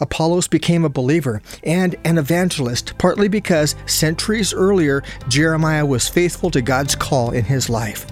Apollos 0.00 0.48
became 0.48 0.84
a 0.84 0.88
believer 0.88 1.40
and 1.62 1.94
an 2.04 2.18
evangelist, 2.18 2.98
partly 2.98 3.28
because 3.28 3.76
centuries 3.86 4.52
earlier, 4.52 5.02
Jeremiah 5.28 5.86
was 5.86 6.08
faithful 6.08 6.50
to 6.50 6.60
God's 6.60 6.94
call 6.94 7.30
in 7.30 7.44
his 7.44 7.70
life. 7.70 8.06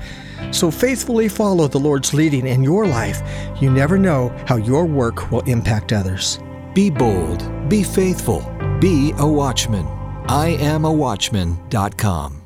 So 0.50 0.70
faithfully 0.70 1.28
follow 1.28 1.68
the 1.68 1.78
Lord's 1.78 2.14
leading 2.14 2.46
in 2.46 2.62
your 2.62 2.86
life. 2.86 3.20
You 3.60 3.70
never 3.70 3.98
know 3.98 4.28
how 4.46 4.56
your 4.56 4.84
work 4.84 5.30
will 5.30 5.42
impact 5.42 5.92
others. 5.92 6.38
Be 6.74 6.90
bold, 6.90 7.68
be 7.68 7.82
faithful, 7.82 8.40
be 8.80 9.12
a 9.18 9.26
watchman. 9.26 9.86
I 10.28 10.56
am 10.60 10.84
a 10.84 10.92
watchman.com. 10.92 12.38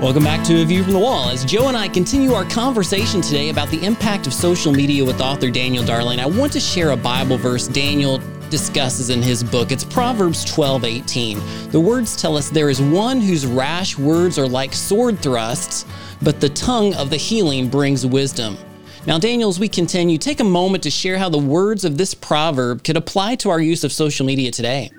Welcome 0.00 0.24
back 0.24 0.42
to 0.46 0.62
A 0.62 0.64
View 0.64 0.82
from 0.82 0.94
the 0.94 0.98
Wall 0.98 1.28
as 1.28 1.44
Joe 1.44 1.68
and 1.68 1.76
I 1.76 1.86
continue 1.86 2.32
our 2.32 2.46
conversation 2.46 3.20
today 3.20 3.50
about 3.50 3.68
the 3.68 3.84
impact 3.84 4.26
of 4.26 4.32
social 4.32 4.72
media 4.72 5.04
with 5.04 5.20
author 5.20 5.50
Daniel 5.50 5.84
Darling. 5.84 6.18
I 6.20 6.24
want 6.24 6.54
to 6.54 6.60
share 6.60 6.92
a 6.92 6.96
Bible 6.96 7.36
verse 7.36 7.68
Daniel 7.68 8.18
discusses 8.50 9.10
in 9.10 9.22
his 9.22 9.42
book. 9.42 9.72
It's 9.72 9.84
Proverbs 9.84 10.44
12 10.44 10.84
18. 10.84 11.70
The 11.70 11.80
words 11.80 12.20
tell 12.20 12.36
us 12.36 12.50
there 12.50 12.68
is 12.68 12.82
one 12.82 13.20
whose 13.20 13.46
rash 13.46 13.98
words 13.98 14.38
are 14.38 14.48
like 14.48 14.72
sword 14.72 15.20
thrusts, 15.20 15.86
but 16.22 16.40
the 16.40 16.48
tongue 16.50 16.94
of 16.94 17.10
the 17.10 17.16
healing 17.16 17.68
brings 17.68 18.04
wisdom. 18.04 18.58
Now, 19.06 19.18
Daniel, 19.18 19.48
as 19.48 19.58
we 19.58 19.68
continue, 19.68 20.18
take 20.18 20.40
a 20.40 20.44
moment 20.44 20.82
to 20.82 20.90
share 20.90 21.16
how 21.16 21.30
the 21.30 21.38
words 21.38 21.84
of 21.84 21.96
this 21.96 22.12
proverb 22.12 22.84
could 22.84 22.98
apply 22.98 23.36
to 23.36 23.50
our 23.50 23.60
use 23.60 23.82
of 23.82 23.92
social 23.92 24.26
media 24.26 24.50
today. 24.50 24.90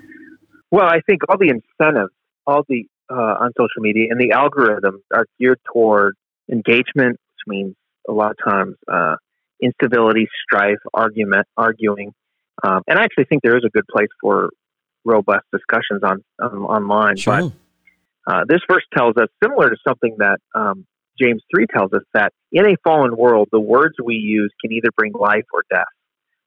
Well, 0.72 0.86
I 0.86 1.00
think 1.06 1.20
all 1.28 1.38
the 1.38 1.50
incentives, 1.50 2.12
all 2.46 2.64
the 2.68 2.84
uh, 3.10 3.14
on 3.14 3.52
social 3.58 3.82
media 3.82 4.08
and 4.10 4.20
the 4.20 4.30
algorithms 4.30 5.00
are 5.14 5.26
geared 5.38 5.60
toward 5.72 6.16
engagement, 6.50 7.12
which 7.12 7.46
means 7.46 7.76
a 8.08 8.12
lot 8.12 8.32
of 8.32 8.36
times 8.44 8.76
uh, 8.90 9.16
instability, 9.60 10.26
strife, 10.42 10.78
argument, 10.94 11.46
arguing, 11.56 12.12
um, 12.62 12.82
and 12.86 12.98
I 12.98 13.04
actually 13.04 13.24
think 13.24 13.42
there 13.42 13.56
is 13.56 13.64
a 13.64 13.70
good 13.70 13.86
place 13.90 14.08
for 14.20 14.50
robust 15.04 15.44
discussions 15.52 16.02
on, 16.02 16.22
um, 16.42 16.64
online. 16.64 17.16
Sure. 17.16 17.52
But 18.26 18.32
uh, 18.32 18.44
this 18.48 18.60
verse 18.70 18.84
tells 18.96 19.16
us, 19.16 19.28
similar 19.42 19.70
to 19.70 19.76
something 19.86 20.16
that 20.18 20.38
um, 20.54 20.86
James 21.20 21.42
3 21.54 21.66
tells 21.74 21.92
us, 21.92 22.02
that 22.14 22.32
in 22.52 22.66
a 22.66 22.76
fallen 22.84 23.16
world, 23.16 23.48
the 23.50 23.60
words 23.60 23.94
we 24.02 24.14
use 24.14 24.52
can 24.60 24.72
either 24.72 24.88
bring 24.96 25.12
life 25.12 25.44
or 25.52 25.64
death. 25.70 25.86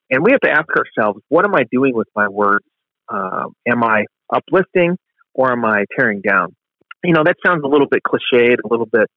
And 0.09 0.23
we 0.23 0.31
have 0.31 0.41
to 0.41 0.51
ask 0.51 0.67
ourselves, 0.77 1.19
what 1.29 1.45
am 1.45 1.55
I 1.55 1.63
doing 1.71 1.93
with 1.93 2.07
my 2.15 2.27
words? 2.27 2.65
Uh, 3.09 3.45
am 3.67 3.83
I 3.83 4.05
uplifting 4.33 4.97
or 5.33 5.51
am 5.51 5.65
I 5.65 5.85
tearing 5.97 6.21
down? 6.21 6.55
You 7.03 7.13
know, 7.13 7.23
that 7.23 7.35
sounds 7.45 7.61
a 7.63 7.67
little 7.67 7.87
bit 7.87 8.01
cliched, 8.03 8.57
a 8.63 8.67
little 8.67 8.85
bit, 8.85 9.09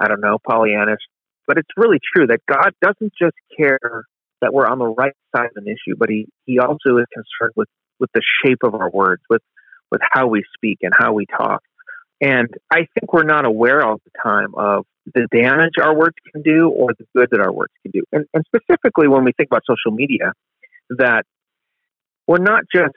I 0.00 0.08
don't 0.08 0.20
know, 0.20 0.38
Pollyannish, 0.46 0.96
but 1.46 1.58
it's 1.58 1.68
really 1.76 1.98
true 2.14 2.26
that 2.26 2.40
God 2.48 2.72
doesn't 2.82 3.12
just 3.20 3.36
care 3.56 4.06
that 4.42 4.52
we're 4.52 4.66
on 4.66 4.78
the 4.78 4.86
right 4.86 5.14
side 5.34 5.46
of 5.46 5.64
an 5.64 5.66
issue, 5.66 5.96
but 5.96 6.10
he, 6.10 6.28
he 6.44 6.58
also 6.58 6.98
is 6.98 7.06
concerned 7.12 7.54
with, 7.56 7.68
with 7.98 8.10
the 8.12 8.20
shape 8.44 8.58
of 8.62 8.74
our 8.74 8.90
words, 8.90 9.22
with, 9.30 9.42
with 9.90 10.02
how 10.10 10.26
we 10.26 10.42
speak 10.54 10.78
and 10.82 10.92
how 10.96 11.12
we 11.12 11.24
talk. 11.26 11.62
And 12.20 12.48
I 12.70 12.86
think 12.94 13.12
we're 13.12 13.24
not 13.24 13.46
aware 13.46 13.82
all 13.84 13.96
the 13.96 14.10
time 14.22 14.54
of 14.56 14.84
the 15.06 15.26
damage 15.32 15.72
our 15.80 15.96
words 15.96 16.14
can 16.32 16.42
do 16.42 16.68
or 16.68 16.90
the 16.96 17.04
good 17.16 17.28
that 17.32 17.40
our 17.40 17.52
words 17.52 17.72
can 17.82 17.90
do. 17.92 18.02
And, 18.12 18.26
and 18.34 18.44
specifically 18.46 19.08
when 19.08 19.24
we 19.24 19.32
think 19.32 19.48
about 19.50 19.62
social 19.68 19.96
media, 19.96 20.32
that 20.90 21.24
we're 22.26 22.38
not 22.38 22.62
just 22.72 22.94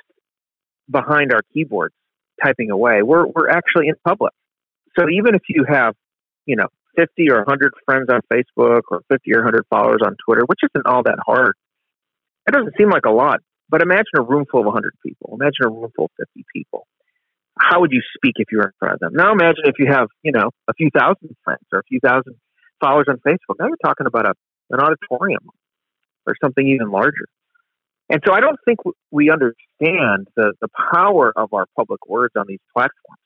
behind 0.90 1.34
our 1.34 1.42
keyboards 1.54 1.96
typing 2.44 2.70
away, 2.70 3.02
we're, 3.02 3.26
we're 3.28 3.50
actually 3.50 3.88
in 3.88 3.96
public. 4.04 4.34
So 4.98 5.06
even 5.10 5.36
if 5.36 5.42
you 5.50 5.66
have, 5.68 5.96
you 6.46 6.56
know, 6.56 6.68
50 6.96 7.30
or 7.32 7.38
100 7.38 7.74
friends 7.86 8.08
on 8.10 8.22
Facebook 8.32 8.82
or 8.90 9.02
50 9.10 9.34
or 9.34 9.40
100 9.40 9.66
followers 9.70 10.02
on 10.04 10.16
Twitter, 10.26 10.44
which 10.46 10.60
isn't 10.64 10.86
all 10.86 11.04
that 11.04 11.18
hard, 11.26 11.56
it 12.48 12.52
doesn't 12.52 12.76
seem 12.78 12.90
like 12.90 13.06
a 13.06 13.12
lot. 13.12 13.40
But 13.70 13.82
imagine 13.82 14.18
a 14.18 14.22
room 14.22 14.46
full 14.50 14.62
of 14.62 14.68
100 14.68 14.94
people. 15.04 15.38
Imagine 15.40 15.66
a 15.66 15.70
room 15.70 15.92
full 15.96 16.06
of 16.06 16.12
50 16.18 16.46
people 16.54 16.88
how 17.60 17.82
would 17.82 17.92
you 17.92 18.02
speak 18.16 18.34
if 18.38 18.52
you 18.52 18.58
were 18.58 18.66
in 18.66 18.72
front 18.80 18.96
of 18.96 19.00
them? 19.00 19.14
Now 19.14 19.32
imagine 19.32 19.64
if 19.66 19.76
you 19.80 19.88
have, 19.88 20.08
you 20.24 20.32
know, 20.32 20.52
a 20.68 20.74
few 20.74 20.90
thousand 20.96 21.36
friends 21.44 21.64
or 21.72 21.80
a 21.80 21.84
few 21.84 22.00
thousand 22.00 22.36
followers 22.80 23.06
on 23.08 23.18
Facebook. 23.26 23.56
Now 23.60 23.68
you're 23.68 23.78
talking 23.84 24.08
about 24.08 24.26
a, 24.26 24.34
an 24.72 24.80
auditorium 24.80 25.48
or 26.28 26.36
something 26.44 26.68
even 26.68 26.92
larger. 26.92 27.28
And 28.10 28.22
so 28.26 28.34
I 28.34 28.40
don't 28.40 28.60
think 28.66 28.80
we 29.10 29.32
understand 29.32 30.28
the, 30.36 30.54
the 30.62 30.68
power 30.94 31.34
of 31.36 31.54
our 31.54 31.66
public 31.76 32.06
words 32.08 32.34
on 32.38 32.46
these 32.48 32.60
platforms. 32.74 33.22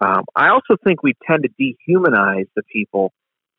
Um, 0.00 0.24
I 0.34 0.50
also 0.50 0.76
think 0.84 1.02
we 1.02 1.14
tend 1.26 1.44
to 1.44 1.50
dehumanize 1.60 2.46
the 2.54 2.62
people 2.72 3.12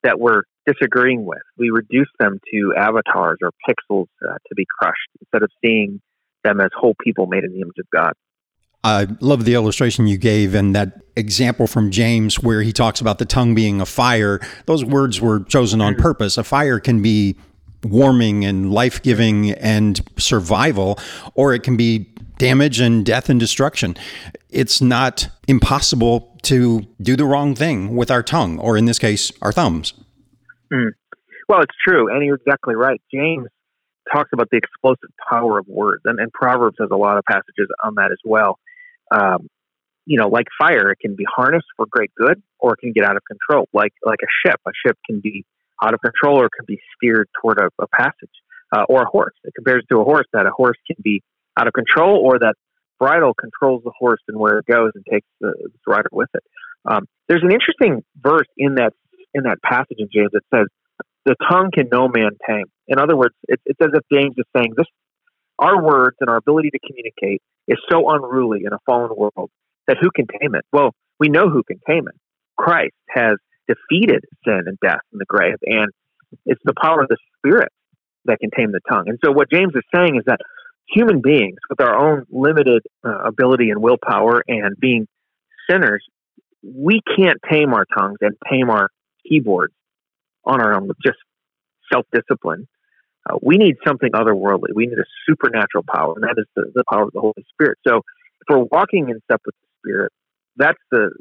that 0.03 0.19
we're 0.19 0.43
disagreeing 0.65 1.25
with. 1.25 1.41
We 1.57 1.69
reduce 1.69 2.09
them 2.19 2.39
to 2.53 2.73
avatars 2.77 3.37
or 3.41 3.51
pixels 3.67 4.07
uh, 4.27 4.33
to 4.33 4.55
be 4.55 4.65
crushed 4.79 5.09
instead 5.19 5.43
of 5.43 5.49
seeing 5.63 6.01
them 6.43 6.61
as 6.61 6.69
whole 6.75 6.95
people 7.03 7.27
made 7.27 7.43
in 7.43 7.51
the 7.51 7.61
image 7.61 7.77
of 7.79 7.89
God. 7.91 8.13
I 8.83 9.07
love 9.19 9.43
the 9.43 9.55
illustration 9.55 10.07
you 10.07 10.17
gave 10.17 10.55
and 10.55 10.73
that 10.73 11.01
example 11.17 11.67
from 11.67 11.91
James 11.91 12.39
where 12.39 12.61
he 12.61 12.71
talks 12.71 13.01
about 13.01 13.17
the 13.17 13.25
tongue 13.25 13.53
being 13.53 13.81
a 13.81 13.85
fire. 13.85 14.39
Those 14.67 14.85
words 14.85 15.19
were 15.19 15.41
chosen 15.41 15.81
on 15.81 15.95
purpose. 15.95 16.37
A 16.37 16.45
fire 16.45 16.79
can 16.79 17.01
be 17.01 17.35
warming 17.83 18.45
and 18.45 18.71
life 18.71 19.01
giving 19.01 19.51
and 19.51 19.99
survival, 20.17 20.97
or 21.35 21.53
it 21.53 21.63
can 21.63 21.75
be 21.75 22.09
damage 22.37 22.79
and 22.79 23.05
death 23.05 23.29
and 23.29 23.39
destruction. 23.39 23.97
It's 24.49 24.81
not 24.81 25.27
impossible 25.47 26.28
to 26.43 26.87
do 27.01 27.15
the 27.15 27.25
wrong 27.25 27.55
thing 27.55 27.95
with 27.95 28.09
our 28.09 28.23
tongue, 28.23 28.59
or 28.59 28.77
in 28.77 28.85
this 28.85 28.99
case, 28.99 29.31
our 29.41 29.51
thumbs. 29.51 29.93
Mm. 30.71 30.91
Well, 31.47 31.61
it's 31.61 31.75
true. 31.85 32.13
And 32.13 32.25
you're 32.25 32.35
exactly 32.35 32.75
right. 32.75 33.01
James 33.13 33.47
talks 34.13 34.29
about 34.33 34.49
the 34.49 34.57
explosive 34.57 35.09
power 35.29 35.59
of 35.59 35.67
words, 35.67 36.01
and, 36.05 36.19
and 36.19 36.31
Proverbs 36.31 36.77
has 36.79 36.89
a 36.91 36.95
lot 36.95 37.17
of 37.17 37.23
passages 37.25 37.67
on 37.83 37.95
that 37.95 38.11
as 38.11 38.19
well 38.23 38.59
um, 39.11 39.47
you 40.05 40.17
know, 40.17 40.27
like 40.27 40.47
fire, 40.57 40.91
it 40.91 40.99
can 40.99 41.15
be 41.15 41.25
harnessed 41.27 41.67
for 41.77 41.85
great 41.89 42.11
good 42.15 42.41
or 42.57 42.73
it 42.73 42.79
can 42.79 42.93
get 42.93 43.03
out 43.05 43.15
of 43.15 43.21
control. 43.25 43.67
Like 43.73 43.93
like 44.03 44.19
a 44.23 44.47
ship, 44.47 44.59
a 44.65 44.71
ship 44.85 44.97
can 45.05 45.19
be 45.19 45.45
out 45.83 45.93
of 45.93 45.99
control 46.01 46.41
or 46.41 46.49
can 46.49 46.65
be 46.67 46.79
steered 46.95 47.29
toward 47.39 47.59
a, 47.59 47.69
a 47.81 47.87
passage. 47.87 48.31
Uh, 48.71 48.83
or 48.87 49.01
a 49.01 49.05
horse. 49.07 49.33
It 49.43 49.55
compares 49.55 49.83
to 49.91 49.99
a 49.99 50.03
horse 50.03 50.27
that 50.31 50.45
a 50.45 50.51
horse 50.51 50.77
can 50.85 50.97
be 51.03 51.23
out 51.57 51.65
of 51.65 51.73
control 51.73 52.21
or 52.23 52.37
that 52.37 52.53
bridle 52.99 53.33
controls 53.33 53.81
the 53.83 53.91
horse 53.97 54.21
and 54.27 54.37
where 54.37 54.59
it 54.59 54.65
goes 54.65 54.91
and 54.93 55.03
takes 55.09 55.27
the, 55.39 55.53
the 55.57 55.91
rider 55.91 56.09
with 56.11 56.29
it. 56.33 56.43
Um, 56.85 57.05
there's 57.27 57.43
an 57.43 57.51
interesting 57.51 58.03
verse 58.17 58.47
in 58.57 58.75
that 58.75 58.93
in 59.33 59.43
that 59.43 59.61
passage 59.63 59.97
in 59.97 60.07
James 60.13 60.31
that 60.33 60.41
says, 60.53 60.67
"The 61.25 61.35
tongue 61.49 61.71
can 61.73 61.87
no 61.91 62.07
man 62.07 62.31
tame." 62.47 62.65
In 62.87 62.99
other 62.99 63.15
words, 63.15 63.35
it, 63.47 63.59
it's 63.65 63.79
as 63.81 63.89
if 63.93 64.03
James 64.11 64.35
is 64.37 64.45
saying, 64.55 64.73
"This 64.75 64.87
our 65.59 65.83
words 65.83 66.17
and 66.19 66.29
our 66.29 66.37
ability 66.37 66.71
to 66.71 66.79
communicate 66.79 67.41
is 67.67 67.77
so 67.89 68.09
unruly 68.09 68.61
in 68.65 68.73
a 68.73 68.79
fallen 68.85 69.11
world 69.15 69.51
that 69.87 69.97
who 70.01 70.09
can 70.15 70.25
tame 70.27 70.55
it? 70.55 70.65
Well, 70.71 70.91
we 71.19 71.27
know 71.27 71.49
who 71.49 71.63
can 71.63 71.79
tame 71.87 72.07
it. 72.07 72.15
Christ 72.57 72.95
has 73.09 73.33
defeated 73.67 74.23
sin 74.45 74.61
and 74.65 74.77
death 74.81 75.01
and 75.11 75.19
the 75.19 75.25
grave, 75.25 75.57
and 75.63 75.91
it's 76.45 76.61
the 76.63 76.73
power 76.81 77.01
of 77.01 77.09
the 77.09 77.17
Spirit 77.37 77.69
that 78.25 78.39
can 78.39 78.49
tame 78.55 78.71
the 78.71 78.81
tongue. 78.89 79.05
And 79.07 79.19
so, 79.23 79.31
what 79.31 79.51
James 79.51 79.73
is 79.75 79.83
saying 79.93 80.15
is 80.15 80.23
that 80.25 80.39
human 80.93 81.21
beings, 81.21 81.57
with 81.69 81.81
our 81.81 81.95
own 81.95 82.25
limited 82.31 82.83
uh, 83.03 83.19
ability 83.25 83.69
and 83.69 83.81
willpower 83.81 84.43
and 84.47 84.75
being 84.79 85.07
sinners, 85.69 86.03
we 86.63 87.01
can't 87.15 87.37
tame 87.49 87.73
our 87.73 87.85
tongues 87.97 88.17
and 88.21 88.35
tame 88.51 88.69
our 88.69 88.89
keyboards 89.27 89.73
on 90.45 90.61
our 90.61 90.73
own 90.73 90.87
with 90.87 90.97
just 91.03 91.17
self 91.91 92.05
discipline. 92.13 92.67
Uh, 93.29 93.37
we 93.41 93.57
need 93.57 93.75
something 93.85 94.11
otherworldly. 94.11 94.73
We 94.73 94.87
need 94.87 94.97
a 94.97 95.05
supernatural 95.27 95.83
power, 95.93 96.13
and 96.15 96.23
that 96.23 96.35
is 96.37 96.45
the, 96.55 96.71
the 96.73 96.83
power 96.89 97.03
of 97.03 97.11
the 97.13 97.19
Holy 97.19 97.45
Spirit. 97.53 97.77
So, 97.87 97.97
if 97.97 98.47
we're 98.49 98.65
walking 98.71 99.09
in 99.09 99.19
step 99.25 99.41
with 99.45 99.55
the 99.55 99.67
Spirit, 99.89 100.11
that's 100.55 100.79
the, 100.91 101.11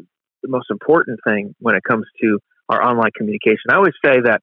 the 0.43 0.49
most 0.49 0.71
important 0.71 1.21
thing 1.27 1.55
when 1.59 1.75
it 1.75 1.83
comes 1.83 2.07
to 2.23 2.39
our 2.69 2.83
online 2.83 3.11
communication. 3.17 3.71
I 3.71 3.77
always 3.77 3.95
say 4.05 4.21
that 4.25 4.41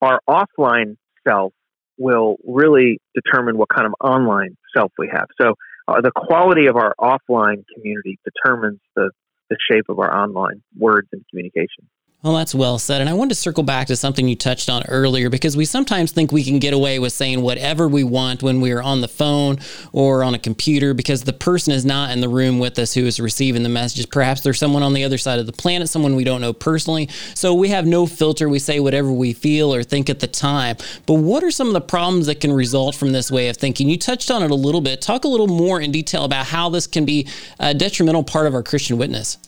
our 0.00 0.20
offline 0.28 0.96
self 1.26 1.52
will 2.00 2.38
really 2.44 2.98
determine 3.14 3.58
what 3.58 3.68
kind 3.68 3.86
of 3.86 3.92
online 4.00 4.56
self 4.76 4.90
we 4.98 5.08
have. 5.12 5.26
So, 5.40 5.54
uh, 5.86 6.00
the 6.00 6.12
quality 6.14 6.66
of 6.66 6.76
our 6.76 6.94
offline 6.98 7.64
community 7.74 8.18
determines 8.24 8.80
the, 8.96 9.10
the 9.50 9.56
shape 9.70 9.84
of 9.88 9.98
our 9.98 10.12
online 10.12 10.62
words 10.78 11.08
and 11.12 11.22
communication. 11.30 11.88
Well, 12.22 12.34
that's 12.34 12.54
well 12.54 12.78
said. 12.78 13.00
And 13.00 13.08
I 13.08 13.14
wanted 13.14 13.30
to 13.30 13.34
circle 13.36 13.62
back 13.62 13.86
to 13.86 13.96
something 13.96 14.28
you 14.28 14.36
touched 14.36 14.68
on 14.68 14.82
earlier 14.88 15.30
because 15.30 15.56
we 15.56 15.64
sometimes 15.64 16.12
think 16.12 16.30
we 16.30 16.44
can 16.44 16.58
get 16.58 16.74
away 16.74 16.98
with 16.98 17.14
saying 17.14 17.40
whatever 17.40 17.88
we 17.88 18.04
want 18.04 18.42
when 18.42 18.60
we 18.60 18.72
are 18.72 18.82
on 18.82 19.00
the 19.00 19.08
phone 19.08 19.58
or 19.94 20.22
on 20.22 20.34
a 20.34 20.38
computer 20.38 20.92
because 20.92 21.24
the 21.24 21.32
person 21.32 21.72
is 21.72 21.86
not 21.86 22.10
in 22.10 22.20
the 22.20 22.28
room 22.28 22.58
with 22.58 22.78
us 22.78 22.92
who 22.92 23.06
is 23.06 23.20
receiving 23.20 23.62
the 23.62 23.70
messages. 23.70 24.04
Perhaps 24.04 24.42
there's 24.42 24.58
someone 24.58 24.82
on 24.82 24.92
the 24.92 25.02
other 25.02 25.16
side 25.16 25.38
of 25.38 25.46
the 25.46 25.52
planet, 25.52 25.88
someone 25.88 26.14
we 26.14 26.24
don't 26.24 26.42
know 26.42 26.52
personally. 26.52 27.08
So 27.34 27.54
we 27.54 27.70
have 27.70 27.86
no 27.86 28.04
filter. 28.04 28.50
We 28.50 28.58
say 28.58 28.80
whatever 28.80 29.10
we 29.10 29.32
feel 29.32 29.74
or 29.74 29.82
think 29.82 30.10
at 30.10 30.20
the 30.20 30.26
time. 30.26 30.76
But 31.06 31.14
what 31.14 31.42
are 31.42 31.50
some 31.50 31.68
of 31.68 31.72
the 31.72 31.80
problems 31.80 32.26
that 32.26 32.38
can 32.38 32.52
result 32.52 32.96
from 32.96 33.12
this 33.12 33.30
way 33.30 33.48
of 33.48 33.56
thinking? 33.56 33.88
You 33.88 33.96
touched 33.96 34.30
on 34.30 34.42
it 34.42 34.50
a 34.50 34.54
little 34.54 34.82
bit. 34.82 35.00
Talk 35.00 35.24
a 35.24 35.28
little 35.28 35.48
more 35.48 35.80
in 35.80 35.90
detail 35.90 36.26
about 36.26 36.44
how 36.44 36.68
this 36.68 36.86
can 36.86 37.06
be 37.06 37.28
a 37.58 37.72
detrimental 37.72 38.24
part 38.24 38.46
of 38.46 38.52
our 38.52 38.62
Christian 38.62 38.98
witness. 38.98 39.38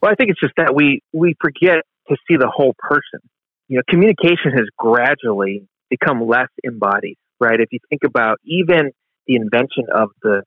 Well, 0.00 0.12
I 0.12 0.14
think 0.14 0.30
it's 0.30 0.40
just 0.40 0.54
that 0.56 0.72
we 0.72 1.02
we 1.12 1.34
forget 1.40 1.84
to 2.12 2.18
see 2.28 2.36
the 2.36 2.50
whole 2.54 2.74
person. 2.78 3.20
You 3.68 3.78
know, 3.78 3.82
communication 3.88 4.52
has 4.52 4.66
gradually 4.76 5.66
become 5.90 6.26
less 6.26 6.48
embodied, 6.62 7.16
right? 7.40 7.58
If 7.58 7.68
you 7.72 7.78
think 7.88 8.02
about 8.04 8.38
even 8.44 8.90
the 9.26 9.36
invention 9.36 9.84
of 9.94 10.10
the 10.22 10.42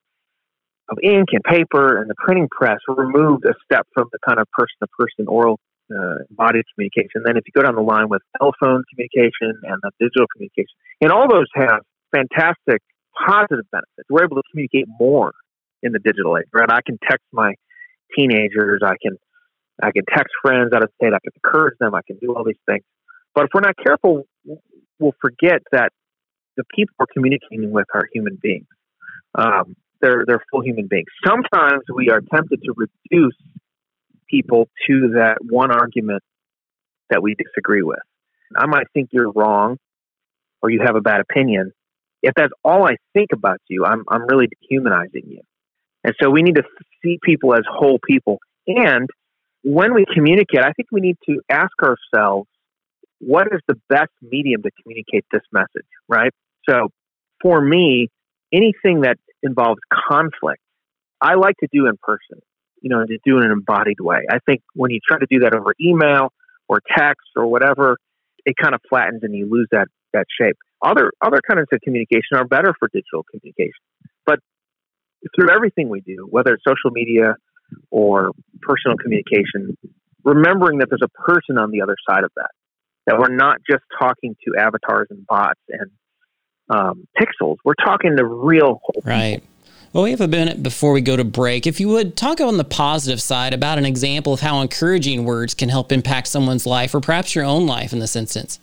of 0.89 0.99
ink 1.01 1.29
and 1.31 1.43
paper 1.43 1.99
and 1.99 2.09
the 2.09 2.15
printing 2.23 2.47
press 2.51 2.77
removed 2.87 3.43
a 3.45 3.53
step 3.65 3.87
from 3.93 4.05
the 4.11 4.19
kind 4.23 4.39
of 4.39 4.47
person 4.51 4.75
to 4.81 4.87
person 4.99 5.25
oral 5.27 5.59
uh, 5.91 6.21
embodied 6.29 6.63
communication. 6.75 7.23
Then 7.25 7.37
if 7.37 7.43
you 7.47 7.53
go 7.55 7.63
down 7.63 7.73
the 7.73 7.81
line 7.81 8.07
with 8.07 8.21
telephone 8.37 8.83
communication 8.93 9.57
and 9.63 9.77
the 9.81 9.91
digital 9.99 10.27
communication, 10.33 10.75
and 11.01 11.11
all 11.11 11.27
those 11.27 11.47
have 11.55 11.81
fantastic 12.13 12.81
positive 13.17 13.65
benefits. 13.71 14.07
We're 14.09 14.25
able 14.25 14.37
to 14.37 14.43
communicate 14.51 14.85
more 14.99 15.33
in 15.81 15.91
the 15.91 15.99
digital 15.99 16.37
age, 16.37 16.45
right? 16.53 16.69
I 16.69 16.81
can 16.85 16.99
text 17.09 17.25
my 17.31 17.53
teenagers, 18.15 18.81
I 18.83 18.95
can 19.01 19.17
I 19.81 19.91
can 19.91 20.03
text 20.09 20.33
friends 20.41 20.71
out 20.73 20.83
of 20.83 20.89
state. 20.95 21.13
I 21.13 21.19
can 21.19 21.31
encourage 21.43 21.77
them. 21.79 21.93
I 21.95 22.01
can 22.05 22.17
do 22.17 22.33
all 22.35 22.43
these 22.43 22.59
things. 22.65 22.83
But 23.33 23.45
if 23.45 23.49
we're 23.53 23.61
not 23.61 23.75
careful, 23.77 24.25
we'll 24.99 25.15
forget 25.21 25.61
that 25.71 25.91
the 26.55 26.63
people 26.73 26.95
we're 26.97 27.07
communicating 27.13 27.71
with 27.71 27.85
are 27.93 28.07
human 28.13 28.39
beings. 28.41 28.67
Um, 29.35 29.75
they're 30.01 30.23
they're 30.25 30.43
full 30.51 30.61
human 30.61 30.87
beings. 30.87 31.07
Sometimes 31.25 31.83
we 31.93 32.09
are 32.09 32.21
tempted 32.33 32.61
to 32.63 32.73
reduce 32.75 33.35
people 34.29 34.69
to 34.87 35.13
that 35.15 35.37
one 35.41 35.71
argument 35.71 36.23
that 37.09 37.21
we 37.21 37.35
disagree 37.35 37.83
with. 37.83 37.99
I 38.55 38.65
might 38.67 38.87
think 38.93 39.09
you're 39.11 39.31
wrong, 39.31 39.77
or 40.61 40.69
you 40.69 40.81
have 40.85 40.95
a 40.95 41.01
bad 41.01 41.19
opinion. 41.19 41.71
If 42.21 42.33
that's 42.35 42.53
all 42.63 42.87
I 42.87 42.95
think 43.13 43.29
about 43.33 43.57
you, 43.67 43.85
I'm 43.85 44.03
I'm 44.09 44.25
really 44.27 44.47
dehumanizing 44.47 45.23
you. 45.27 45.41
And 46.03 46.13
so 46.21 46.29
we 46.29 46.43
need 46.43 46.55
to 46.55 46.63
see 47.03 47.19
people 47.21 47.53
as 47.53 47.63
whole 47.67 47.99
people. 48.07 48.39
And 48.67 49.09
when 49.65 49.95
we 49.95 50.05
communicate, 50.13 50.59
I 50.59 50.73
think 50.73 50.89
we 50.91 51.01
need 51.01 51.17
to 51.27 51.41
ask 51.49 51.71
ourselves, 51.81 52.47
what 53.19 53.47
is 53.51 53.61
the 53.67 53.75
best 53.89 54.11
medium 54.21 54.61
to 54.61 54.69
communicate 54.83 55.25
this 55.31 55.41
message, 55.51 55.87
right? 56.07 56.31
So 56.69 56.89
for 57.41 57.59
me, 57.59 58.09
anything 58.53 59.01
that 59.01 59.17
involves 59.41 59.79
conflict, 59.91 60.61
I 61.19 61.33
like 61.33 61.55
to 61.61 61.67
do 61.73 61.87
in 61.87 61.97
person, 62.03 62.43
you 62.81 62.91
know, 62.91 63.03
to 63.03 63.17
do 63.25 63.39
in 63.39 63.45
an 63.45 63.51
embodied 63.51 63.99
way. 63.99 64.19
I 64.29 64.37
think 64.45 64.61
when 64.75 64.91
you 64.91 64.99
try 65.05 65.17
to 65.17 65.25
do 65.27 65.39
that 65.39 65.55
over 65.55 65.73
email 65.81 66.31
or 66.69 66.79
text 66.95 67.27
or 67.35 67.47
whatever, 67.47 67.97
it 68.45 68.55
kind 68.61 68.75
of 68.75 68.81
flattens 68.87 69.21
and 69.23 69.33
you 69.33 69.49
lose 69.49 69.67
that, 69.71 69.87
that 70.13 70.25
shape. 70.39 70.57
Other, 70.83 71.11
other 71.25 71.39
kinds 71.49 71.67
of 71.73 71.81
communication 71.81 72.37
are 72.37 72.45
better 72.45 72.75
for 72.77 72.87
digital 72.93 73.23
communication. 73.31 73.81
But 74.27 74.39
through 75.35 75.49
everything 75.49 75.89
we 75.89 76.01
do, 76.01 76.27
whether 76.29 76.53
it's 76.53 76.63
social 76.67 76.91
media, 76.91 77.35
or 77.91 78.31
personal 78.61 78.97
communication, 78.97 79.77
remembering 80.23 80.79
that 80.79 80.87
there's 80.89 81.01
a 81.03 81.21
person 81.21 81.57
on 81.57 81.71
the 81.71 81.81
other 81.81 81.95
side 82.09 82.23
of 82.23 82.31
that, 82.35 82.51
that 83.05 83.17
we're 83.17 83.35
not 83.35 83.57
just 83.69 83.83
talking 83.99 84.35
to 84.45 84.59
avatars 84.59 85.07
and 85.09 85.25
bots 85.27 85.59
and 85.69 85.91
um, 86.69 87.07
pixels. 87.19 87.57
We're 87.63 87.73
talking 87.75 88.15
the 88.15 88.25
real 88.25 88.79
people. 88.93 89.09
right. 89.09 89.43
Well, 89.93 90.03
we 90.03 90.11
have 90.11 90.19
a 90.19 90.27
minute 90.27 90.61
before 90.61 90.91
we 90.91 90.99
go 90.99 91.15
to 91.15 91.23
break. 91.23 91.65
If 91.65 91.79
you 91.79 91.87
would 91.87 92.17
talk 92.17 92.41
on 92.41 92.57
the 92.57 92.65
positive 92.65 93.21
side 93.21 93.53
about 93.53 93.77
an 93.77 93.85
example 93.85 94.33
of 94.33 94.41
how 94.41 94.59
encouraging 94.59 95.23
words 95.23 95.53
can 95.53 95.69
help 95.69 95.93
impact 95.93 96.27
someone's 96.27 96.65
life, 96.65 96.93
or 96.93 96.99
perhaps 96.99 97.33
your 97.33 97.45
own 97.45 97.65
life 97.65 97.93
in 97.93 97.99
this 97.99 98.13
instance. 98.13 98.59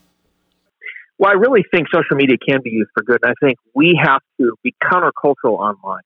Well, 1.19 1.31
I 1.31 1.35
really 1.35 1.65
think 1.73 1.87
social 1.91 2.17
media 2.17 2.37
can 2.37 2.61
be 2.63 2.69
used 2.69 2.91
for 2.93 3.03
good. 3.03 3.21
I 3.25 3.33
think 3.43 3.57
we 3.75 3.99
have 4.03 4.21
to 4.41 4.55
be 4.63 4.75
countercultural 4.85 5.59
online. 5.59 6.03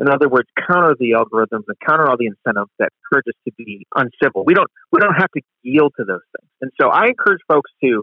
In 0.00 0.08
other 0.08 0.28
words, 0.28 0.48
counter 0.66 0.96
the 0.98 1.12
algorithms 1.12 1.64
and 1.68 1.76
counter 1.86 2.08
all 2.08 2.16
the 2.16 2.26
incentives 2.26 2.70
that 2.78 2.88
encourage 3.04 3.26
us 3.28 3.38
to 3.46 3.52
be 3.56 3.86
uncivil. 3.94 4.44
We 4.44 4.54
don't 4.54 4.70
we 4.92 5.00
don't 5.00 5.14
have 5.14 5.30
to 5.36 5.42
yield 5.62 5.92
to 5.98 6.04
those 6.04 6.24
things. 6.38 6.50
And 6.62 6.70
so 6.80 6.88
I 6.88 7.08
encourage 7.08 7.40
folks 7.46 7.70
to 7.84 8.02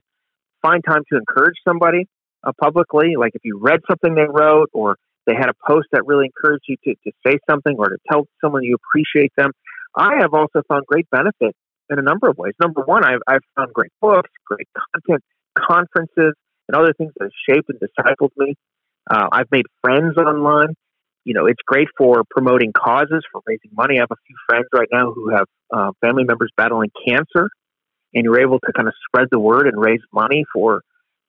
find 0.62 0.84
time 0.88 1.04
to 1.12 1.18
encourage 1.18 1.56
somebody 1.68 2.08
uh, 2.44 2.52
publicly. 2.62 3.16
Like 3.18 3.32
if 3.34 3.42
you 3.44 3.60
read 3.60 3.80
something 3.90 4.14
they 4.14 4.28
wrote 4.30 4.70
or 4.74 4.98
they 5.26 5.34
had 5.34 5.50
a 5.50 5.58
post 5.68 5.88
that 5.92 6.06
really 6.06 6.26
encouraged 6.26 6.66
you 6.68 6.78
to, 6.86 6.94
to 7.04 7.12
say 7.26 7.38
something 7.50 7.76
or 7.78 7.90
to 7.90 7.98
tell 8.10 8.28
someone 8.42 8.64
you 8.64 8.76
appreciate 8.76 9.34
them. 9.36 9.52
I 9.96 10.18
have 10.22 10.34
also 10.34 10.62
found 10.70 10.86
great 10.86 11.10
benefit 11.10 11.56
in 11.90 12.00
a 12.00 12.02
number 12.02 12.30
of 12.30 12.38
ways. 12.38 12.54
Number 12.62 12.82
one, 12.82 13.04
I've, 13.04 13.20
I've 13.28 13.42
found 13.56 13.74
great 13.74 13.92
books, 14.02 14.30
great 14.46 14.68
content, 14.94 15.24
conferences, 15.58 16.34
and 16.68 16.76
other 16.76 16.94
things 16.98 17.12
that 17.18 17.26
have 17.26 17.32
shaped 17.50 17.70
and 17.70 17.80
discipled 17.80 18.30
me. 18.38 18.56
Uh, 19.10 19.28
I've 19.32 19.52
made 19.52 19.66
friends 19.82 20.18
online. 20.18 20.76
You 21.28 21.34
know, 21.34 21.46
it's 21.46 21.60
great 21.66 21.90
for 21.98 22.24
promoting 22.30 22.72
causes, 22.72 23.22
for 23.30 23.42
raising 23.46 23.72
money. 23.76 23.98
I 23.98 24.04
have 24.04 24.12
a 24.12 24.22
few 24.26 24.36
friends 24.48 24.66
right 24.74 24.88
now 24.94 25.12
who 25.12 25.30
have 25.36 25.46
uh, 25.74 25.92
family 26.00 26.24
members 26.24 26.50
battling 26.56 26.90
cancer, 27.06 27.50
and 28.14 28.24
you're 28.24 28.40
able 28.40 28.60
to 28.60 28.72
kind 28.72 28.88
of 28.88 28.94
spread 29.06 29.28
the 29.30 29.38
word 29.38 29.68
and 29.68 29.78
raise 29.78 30.00
money 30.14 30.46
for 30.54 30.84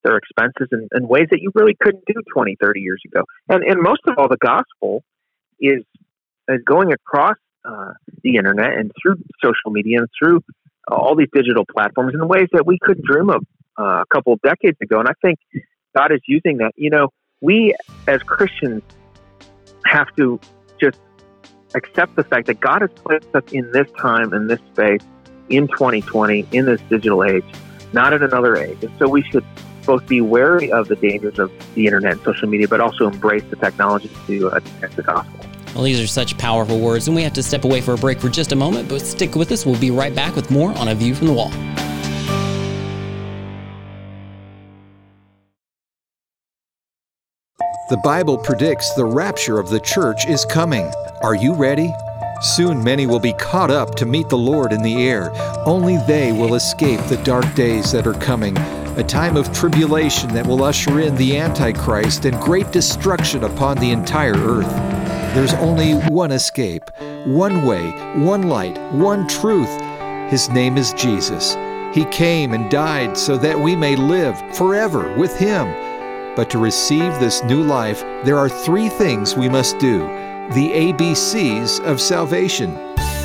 their 0.05 0.17
expenses 0.17 0.69
in, 0.71 0.89
in 0.95 1.09
ways 1.09 1.27
that 1.33 1.41
you 1.43 1.51
really 1.57 1.75
couldn't 1.83 2.05
do 2.07 2.15
20, 2.33 2.57
30 2.61 2.81
years 2.81 3.03
ago. 3.07 3.25
And, 3.49 3.65
and 3.65 3.83
most 3.83 4.03
of 4.07 4.15
all, 4.19 4.29
the 4.29 4.37
gospel 4.37 5.03
is, 5.59 5.83
is 6.47 6.61
going 6.65 6.93
across 6.93 7.37
uh, 7.65 7.95
the 8.23 8.37
internet 8.37 8.75
and 8.75 8.93
through 9.03 9.17
social 9.43 9.73
media 9.73 9.99
and 9.99 10.09
through 10.17 10.45
all 10.87 11.17
these 11.17 11.27
digital 11.35 11.65
platforms 11.69 12.15
in 12.15 12.29
ways 12.29 12.47
that 12.53 12.65
we 12.65 12.79
couldn't 12.81 13.05
dream 13.05 13.31
of 13.31 13.45
uh, 13.77 14.03
a 14.03 14.07
couple 14.15 14.33
of 14.33 14.41
decades 14.43 14.79
ago. 14.81 15.01
And 15.01 15.09
I 15.09 15.15
think 15.21 15.41
God 15.97 16.13
is 16.13 16.21
using 16.29 16.59
that. 16.59 16.71
You 16.77 16.91
know, 16.91 17.09
we 17.41 17.75
as 18.07 18.23
Christians 18.23 18.83
have 19.89 20.15
to 20.17 20.41
just 20.81 20.99
accept 21.75 22.17
the 22.17 22.25
fact 22.25 22.47
that 22.47 22.61
God 22.61 22.83
has 22.83 22.91
placed 22.91 23.35
us 23.35 23.45
in 23.53 23.71
this 23.73 23.91
time, 23.99 24.33
in 24.33 24.47
this 24.47 24.61
space, 24.73 25.01
in 25.49 25.69
2020, 25.69 26.47
in 26.53 26.67
this 26.67 26.81
digital 26.89 27.25
age, 27.25 27.45
not 27.93 28.13
in 28.13 28.23
another 28.23 28.57
age. 28.57 28.83
And 28.83 28.93
so 28.99 29.09
we 29.09 29.23
should 29.23 29.45
both 29.85 30.07
be 30.07 30.21
wary 30.21 30.71
of 30.71 30.89
the 30.89 30.97
dangers 30.97 31.39
of 31.39 31.51
the 31.75 31.87
internet 31.87 32.13
and 32.13 32.23
social 32.23 32.49
media, 32.49 32.69
but 32.69 32.81
also 32.81 33.07
embrace 33.07 33.45
the 33.49 33.57
technology 33.57 34.11
to 34.27 34.51
uh, 34.51 34.61
the 34.95 35.03
gospel. 35.03 35.41
Well, 35.75 35.85
these 35.85 36.01
are 36.01 36.07
such 36.07 36.37
powerful 36.39 36.81
words, 36.81 37.09
and 37.09 37.17
we 37.17 37.23
have 37.23 37.33
to 37.35 37.43
step 37.43 37.65
away 37.65 37.81
for 37.81 37.95
a 37.95 37.97
break 37.97 38.21
for 38.21 38.29
just 38.29 38.53
a 38.53 38.57
moment, 38.57 38.89
but 38.89 39.01
stick 39.01 39.35
with 39.35 39.51
us. 39.53 39.65
We'll 39.65 39.81
be 39.81 39.91
right 39.91 40.15
back 40.15 40.35
with 40.35 40.51
more 40.51 40.77
on 40.77 40.89
A 40.89 40.95
View 40.95 41.15
from 41.15 41.29
the 41.29 41.33
Wall. 41.33 41.51
The 47.89 47.97
Bible 47.97 48.37
predicts 48.37 48.93
the 48.93 49.07
rapture 49.07 49.59
of 49.59 49.71
the 49.71 49.81
church 49.81 50.27
is 50.27 50.45
coming. 50.45 50.93
Are 51.23 51.35
you 51.35 51.55
ready? 51.55 51.95
Soon 52.43 52.85
many 52.85 53.07
will 53.07 53.19
be 53.19 53.33
caught 53.33 53.71
up 53.71 53.95
to 53.95 54.05
meet 54.05 54.29
the 54.29 54.37
Lord 54.37 54.75
in 54.75 54.83
the 54.83 55.09
air. 55.09 55.31
Only 55.65 55.97
they 56.07 56.31
will 56.33 56.55
escape 56.55 57.01
the 57.05 57.17
dark 57.25 57.47
days 57.55 57.91
that 57.93 58.07
are 58.07 58.13
coming 58.13 58.59
a 58.99 59.03
time 59.03 59.39
of 59.39 59.51
tribulation 59.55 60.35
that 60.35 60.47
will 60.47 60.63
usher 60.65 61.01
in 61.01 61.17
the 61.17 61.39
Antichrist 61.39 62.27
and 62.27 62.39
great 62.43 62.71
destruction 62.73 63.45
upon 63.45 63.79
the 63.79 63.91
entire 63.91 64.37
earth. 64.37 64.71
There's 65.35 65.55
only 65.55 65.95
one 65.95 66.33
escape, 66.33 66.91
one 67.25 67.65
way, 67.65 67.89
one 68.21 68.43
light, 68.43 68.77
one 68.93 69.27
truth. 69.29 69.71
His 70.29 70.51
name 70.51 70.77
is 70.77 70.93
Jesus. 70.93 71.55
He 71.95 72.05
came 72.11 72.53
and 72.53 72.71
died 72.71 73.17
so 73.17 73.39
that 73.39 73.59
we 73.59 73.75
may 73.75 73.97
live 73.97 74.39
forever 74.55 75.11
with 75.17 75.35
Him. 75.39 75.88
But 76.39 76.51
to 76.51 76.59
receive 76.59 77.19
this 77.19 77.43
new 77.43 77.65
life, 77.65 78.03
there 78.23 78.39
are 78.39 78.49
three 78.49 78.89
things 78.89 79.35
we 79.35 79.49
must 79.49 79.77
do 79.81 79.99
the 80.55 80.71
ABCs 80.71 81.85
of 81.85 82.01
salvation. 82.01 82.77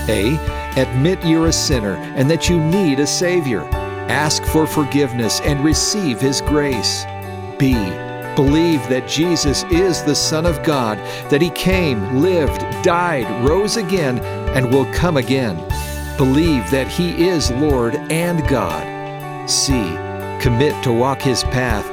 A. 0.10 0.36
Admit 0.78 1.24
you're 1.24 1.46
a 1.46 1.54
sinner 1.54 1.94
and 2.18 2.28
that 2.32 2.50
you 2.50 2.60
need 2.60 3.00
a 3.00 3.06
Savior. 3.06 3.66
Ask 4.10 4.44
for 4.46 4.66
forgiveness 4.66 5.42
and 5.42 5.64
receive 5.64 6.20
His 6.20 6.42
grace. 6.42 7.06
B. 7.60 7.74
Believe 8.36 8.82
that 8.90 9.08
Jesus 9.08 9.64
is 9.66 10.02
the 10.02 10.16
Son 10.16 10.48
of 10.48 10.64
God, 10.64 10.98
that 11.30 11.40
He 11.40 11.52
came, 11.52 12.20
lived, 12.20 12.62
died, 12.84 13.30
rose 13.48 13.78
again, 13.78 14.18
and 14.56 14.72
will 14.72 14.92
come 14.92 15.18
again. 15.18 15.58
Believe 16.18 16.68
that 16.72 16.88
He 16.88 17.28
is 17.28 17.52
Lord 17.52 17.94
and 18.10 18.46
God. 18.48 19.48
C. 19.48 19.74
Commit 20.42 20.84
to 20.84 20.92
walk 20.92 21.22
His 21.22 21.44
path, 21.44 21.93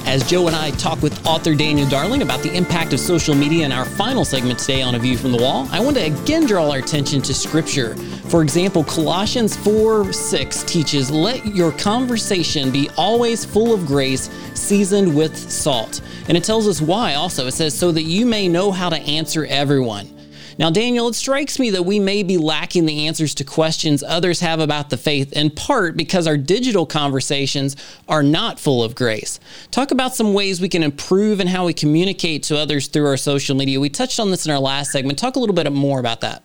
as 0.11 0.29
Joe 0.29 0.47
and 0.47 0.55
I 0.57 0.71
talk 0.71 1.01
with 1.01 1.25
author 1.25 1.55
Daniel 1.55 1.87
Darling 1.87 2.21
about 2.21 2.41
the 2.41 2.53
impact 2.53 2.91
of 2.91 2.99
social 2.99 3.33
media 3.33 3.63
in 3.63 3.71
our 3.71 3.85
final 3.85 4.25
segment 4.25 4.59
today 4.59 4.81
on 4.81 4.95
A 4.95 4.99
View 4.99 5.17
from 5.17 5.31
the 5.31 5.37
Wall. 5.37 5.69
I 5.71 5.79
want 5.79 5.95
to 5.95 6.03
again 6.03 6.45
draw 6.45 6.69
our 6.69 6.79
attention 6.79 7.21
to 7.21 7.33
Scripture. 7.33 7.95
For 8.27 8.41
example, 8.41 8.83
Colossians 8.83 9.55
4 9.55 10.11
6 10.11 10.63
teaches, 10.63 11.09
Let 11.09 11.45
your 11.45 11.71
conversation 11.71 12.71
be 12.71 12.89
always 12.97 13.45
full 13.45 13.73
of 13.73 13.85
grace, 13.85 14.29
seasoned 14.53 15.15
with 15.15 15.37
salt. 15.37 16.01
And 16.27 16.35
it 16.35 16.43
tells 16.43 16.67
us 16.67 16.81
why 16.81 17.13
also. 17.13 17.47
It 17.47 17.53
says, 17.53 17.73
So 17.73 17.93
that 17.93 18.03
you 18.03 18.25
may 18.25 18.49
know 18.49 18.69
how 18.69 18.89
to 18.89 18.97
answer 18.97 19.45
everyone. 19.45 20.09
Now, 20.57 20.69
Daniel, 20.69 21.07
it 21.07 21.15
strikes 21.15 21.59
me 21.59 21.69
that 21.71 21.83
we 21.83 21.99
may 21.99 22.23
be 22.23 22.37
lacking 22.37 22.85
the 22.85 23.07
answers 23.07 23.33
to 23.35 23.43
questions 23.43 24.03
others 24.03 24.39
have 24.39 24.59
about 24.59 24.89
the 24.89 24.97
faith, 24.97 25.33
in 25.33 25.49
part 25.49 25.97
because 25.97 26.27
our 26.27 26.37
digital 26.37 26.85
conversations 26.85 27.75
are 28.07 28.23
not 28.23 28.59
full 28.59 28.83
of 28.83 28.95
grace. 28.95 29.39
Talk 29.71 29.91
about 29.91 30.15
some 30.15 30.33
ways 30.33 30.61
we 30.61 30.69
can 30.69 30.83
improve 30.83 31.39
in 31.39 31.47
how 31.47 31.65
we 31.65 31.73
communicate 31.73 32.43
to 32.43 32.57
others 32.57 32.87
through 32.87 33.07
our 33.07 33.17
social 33.17 33.55
media. 33.55 33.79
We 33.79 33.89
touched 33.89 34.19
on 34.19 34.31
this 34.31 34.45
in 34.45 34.51
our 34.51 34.59
last 34.59 34.91
segment. 34.91 35.19
Talk 35.19 35.35
a 35.35 35.39
little 35.39 35.55
bit 35.55 35.71
more 35.71 35.99
about 35.99 36.21
that. 36.21 36.43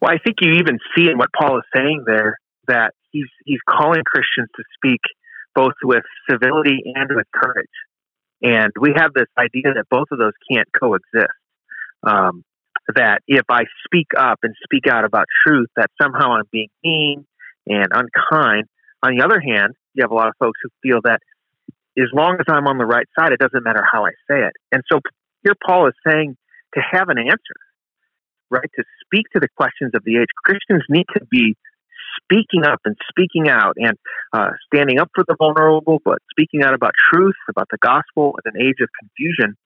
Well, 0.00 0.10
I 0.10 0.18
think 0.18 0.36
you 0.40 0.52
even 0.54 0.78
see 0.96 1.08
in 1.08 1.16
what 1.16 1.30
Paul 1.32 1.58
is 1.58 1.64
saying 1.74 2.04
there 2.06 2.38
that 2.68 2.92
he's 3.10 3.28
he's 3.44 3.60
calling 3.68 4.02
Christians 4.04 4.48
to 4.56 4.64
speak 4.74 5.00
both 5.54 5.74
with 5.82 6.02
civility 6.28 6.82
and 6.94 7.10
with 7.14 7.26
courage. 7.32 7.68
And 8.42 8.72
we 8.80 8.92
have 8.96 9.12
this 9.14 9.28
idea 9.38 9.74
that 9.74 9.84
both 9.90 10.08
of 10.10 10.18
those 10.18 10.32
can't 10.50 10.68
coexist. 10.78 11.32
Um, 12.02 12.42
that 12.96 13.20
if 13.26 13.44
I 13.48 13.62
speak 13.84 14.08
up 14.18 14.38
and 14.42 14.54
speak 14.64 14.86
out 14.90 15.04
about 15.04 15.26
truth, 15.46 15.68
that 15.76 15.90
somehow 16.00 16.32
I'm 16.32 16.44
being 16.50 16.68
mean 16.84 17.26
and 17.66 17.88
unkind. 17.92 18.66
On 19.02 19.16
the 19.16 19.24
other 19.24 19.40
hand, 19.40 19.74
you 19.94 20.02
have 20.02 20.10
a 20.10 20.14
lot 20.14 20.28
of 20.28 20.34
folks 20.38 20.58
who 20.62 20.70
feel 20.82 21.00
that 21.04 21.20
as 21.98 22.08
long 22.12 22.36
as 22.40 22.46
I'm 22.48 22.66
on 22.66 22.78
the 22.78 22.86
right 22.86 23.06
side, 23.18 23.32
it 23.32 23.38
doesn't 23.38 23.64
matter 23.64 23.84
how 23.90 24.06
I 24.06 24.10
say 24.28 24.38
it. 24.40 24.52
And 24.70 24.82
so 24.90 25.00
here 25.44 25.54
Paul 25.66 25.88
is 25.88 25.94
saying 26.06 26.36
to 26.74 26.80
have 26.80 27.08
an 27.08 27.18
answer, 27.18 27.58
right? 28.50 28.70
To 28.76 28.84
speak 29.04 29.26
to 29.34 29.40
the 29.40 29.48
questions 29.56 29.92
of 29.94 30.02
the 30.04 30.16
age. 30.16 30.28
Christians 30.44 30.84
need 30.88 31.06
to 31.14 31.24
be 31.30 31.56
speaking 32.16 32.64
up 32.64 32.80
and 32.84 32.96
speaking 33.08 33.48
out 33.48 33.74
and 33.76 33.96
uh, 34.32 34.50
standing 34.72 34.98
up 34.98 35.10
for 35.14 35.24
the 35.26 35.36
vulnerable, 35.38 36.00
but 36.04 36.18
speaking 36.30 36.62
out 36.62 36.74
about 36.74 36.92
truth, 37.12 37.34
about 37.48 37.68
the 37.70 37.78
gospel 37.82 38.38
in 38.44 38.54
an 38.54 38.66
age 38.66 38.80
of 38.80 38.88
confusion. 38.98 39.56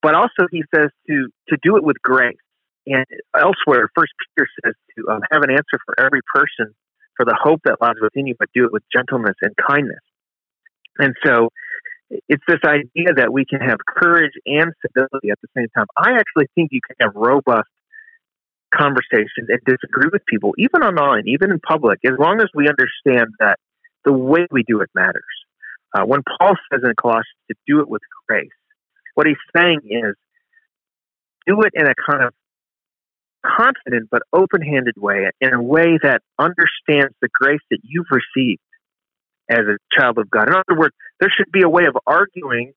But 0.00 0.14
also, 0.14 0.46
he 0.50 0.62
says 0.74 0.90
to 1.08 1.28
to 1.48 1.56
do 1.62 1.76
it 1.76 1.82
with 1.82 1.96
grace. 2.02 2.36
And 2.88 3.04
elsewhere, 3.36 3.90
First 3.94 4.12
Peter 4.18 4.48
says 4.64 4.74
to 4.96 5.12
um, 5.12 5.20
have 5.30 5.42
an 5.42 5.50
answer 5.50 5.78
for 5.84 6.00
every 6.00 6.20
person 6.34 6.74
for 7.16 7.26
the 7.26 7.36
hope 7.38 7.60
that 7.64 7.76
lies 7.80 8.00
within 8.00 8.26
you, 8.26 8.34
but 8.38 8.48
do 8.54 8.64
it 8.64 8.72
with 8.72 8.82
gentleness 8.90 9.36
and 9.42 9.52
kindness. 9.68 10.00
And 10.98 11.14
so 11.24 11.50
it's 12.28 12.42
this 12.48 12.60
idea 12.64 13.12
that 13.16 13.32
we 13.32 13.44
can 13.44 13.60
have 13.60 13.78
courage 13.86 14.32
and 14.46 14.72
civility 14.80 15.30
at 15.30 15.38
the 15.42 15.48
same 15.54 15.66
time. 15.76 15.86
I 15.98 16.12
actually 16.12 16.46
think 16.54 16.70
you 16.72 16.80
can 16.80 16.96
have 17.00 17.14
robust 17.14 17.68
conversations 18.74 19.48
and 19.48 19.60
disagree 19.66 20.08
with 20.10 20.24
people, 20.26 20.54
even 20.56 20.82
online, 20.82 21.24
even 21.26 21.50
in 21.50 21.60
public, 21.60 22.00
as 22.06 22.14
long 22.18 22.40
as 22.40 22.48
we 22.54 22.68
understand 22.68 23.28
that 23.40 23.58
the 24.04 24.12
way 24.12 24.46
we 24.50 24.62
do 24.66 24.80
it 24.80 24.88
matters. 24.94 25.24
Uh, 25.94 26.04
when 26.04 26.22
Paul 26.22 26.54
says 26.72 26.80
in 26.84 26.92
Colossians 27.00 27.26
to 27.50 27.56
do 27.66 27.80
it 27.80 27.88
with 27.88 28.02
grace, 28.26 28.48
what 29.14 29.26
he's 29.26 29.36
saying 29.56 29.80
is 29.84 30.14
do 31.46 31.60
it 31.62 31.72
in 31.74 31.86
a 31.86 31.94
kind 32.08 32.24
of 32.24 32.32
confident 33.56 34.08
but 34.10 34.22
open 34.32 34.62
handed 34.62 34.96
way, 34.96 35.30
in 35.40 35.54
a 35.54 35.62
way 35.62 35.98
that 36.02 36.22
understands 36.38 37.14
the 37.20 37.28
grace 37.32 37.60
that 37.70 37.78
you've 37.82 38.06
received 38.10 38.60
as 39.50 39.60
a 39.60 39.78
child 39.98 40.18
of 40.18 40.30
God. 40.30 40.48
In 40.48 40.54
other 40.54 40.78
words, 40.78 40.94
there 41.20 41.32
should 41.34 41.50
be 41.52 41.62
a 41.62 41.68
way 41.68 41.84
of 41.86 41.96
arguing 42.06 42.72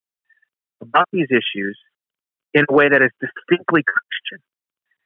about 0.81 1.07
these 1.11 1.27
issues 1.29 1.77
in 2.53 2.65
a 2.69 2.73
way 2.73 2.89
that 2.89 3.01
is 3.01 3.11
distinctly 3.19 3.83
Christian, 3.83 4.43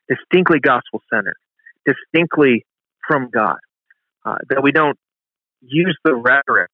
distinctly 0.07 0.59
gospel 0.59 1.01
centered, 1.13 1.37
distinctly 1.85 2.65
from 3.07 3.29
God. 3.29 3.57
Uh, 4.23 4.37
that 4.49 4.63
we 4.63 4.71
don't 4.71 4.97
use 5.61 5.95
the 6.03 6.15
rhetoric 6.15 6.71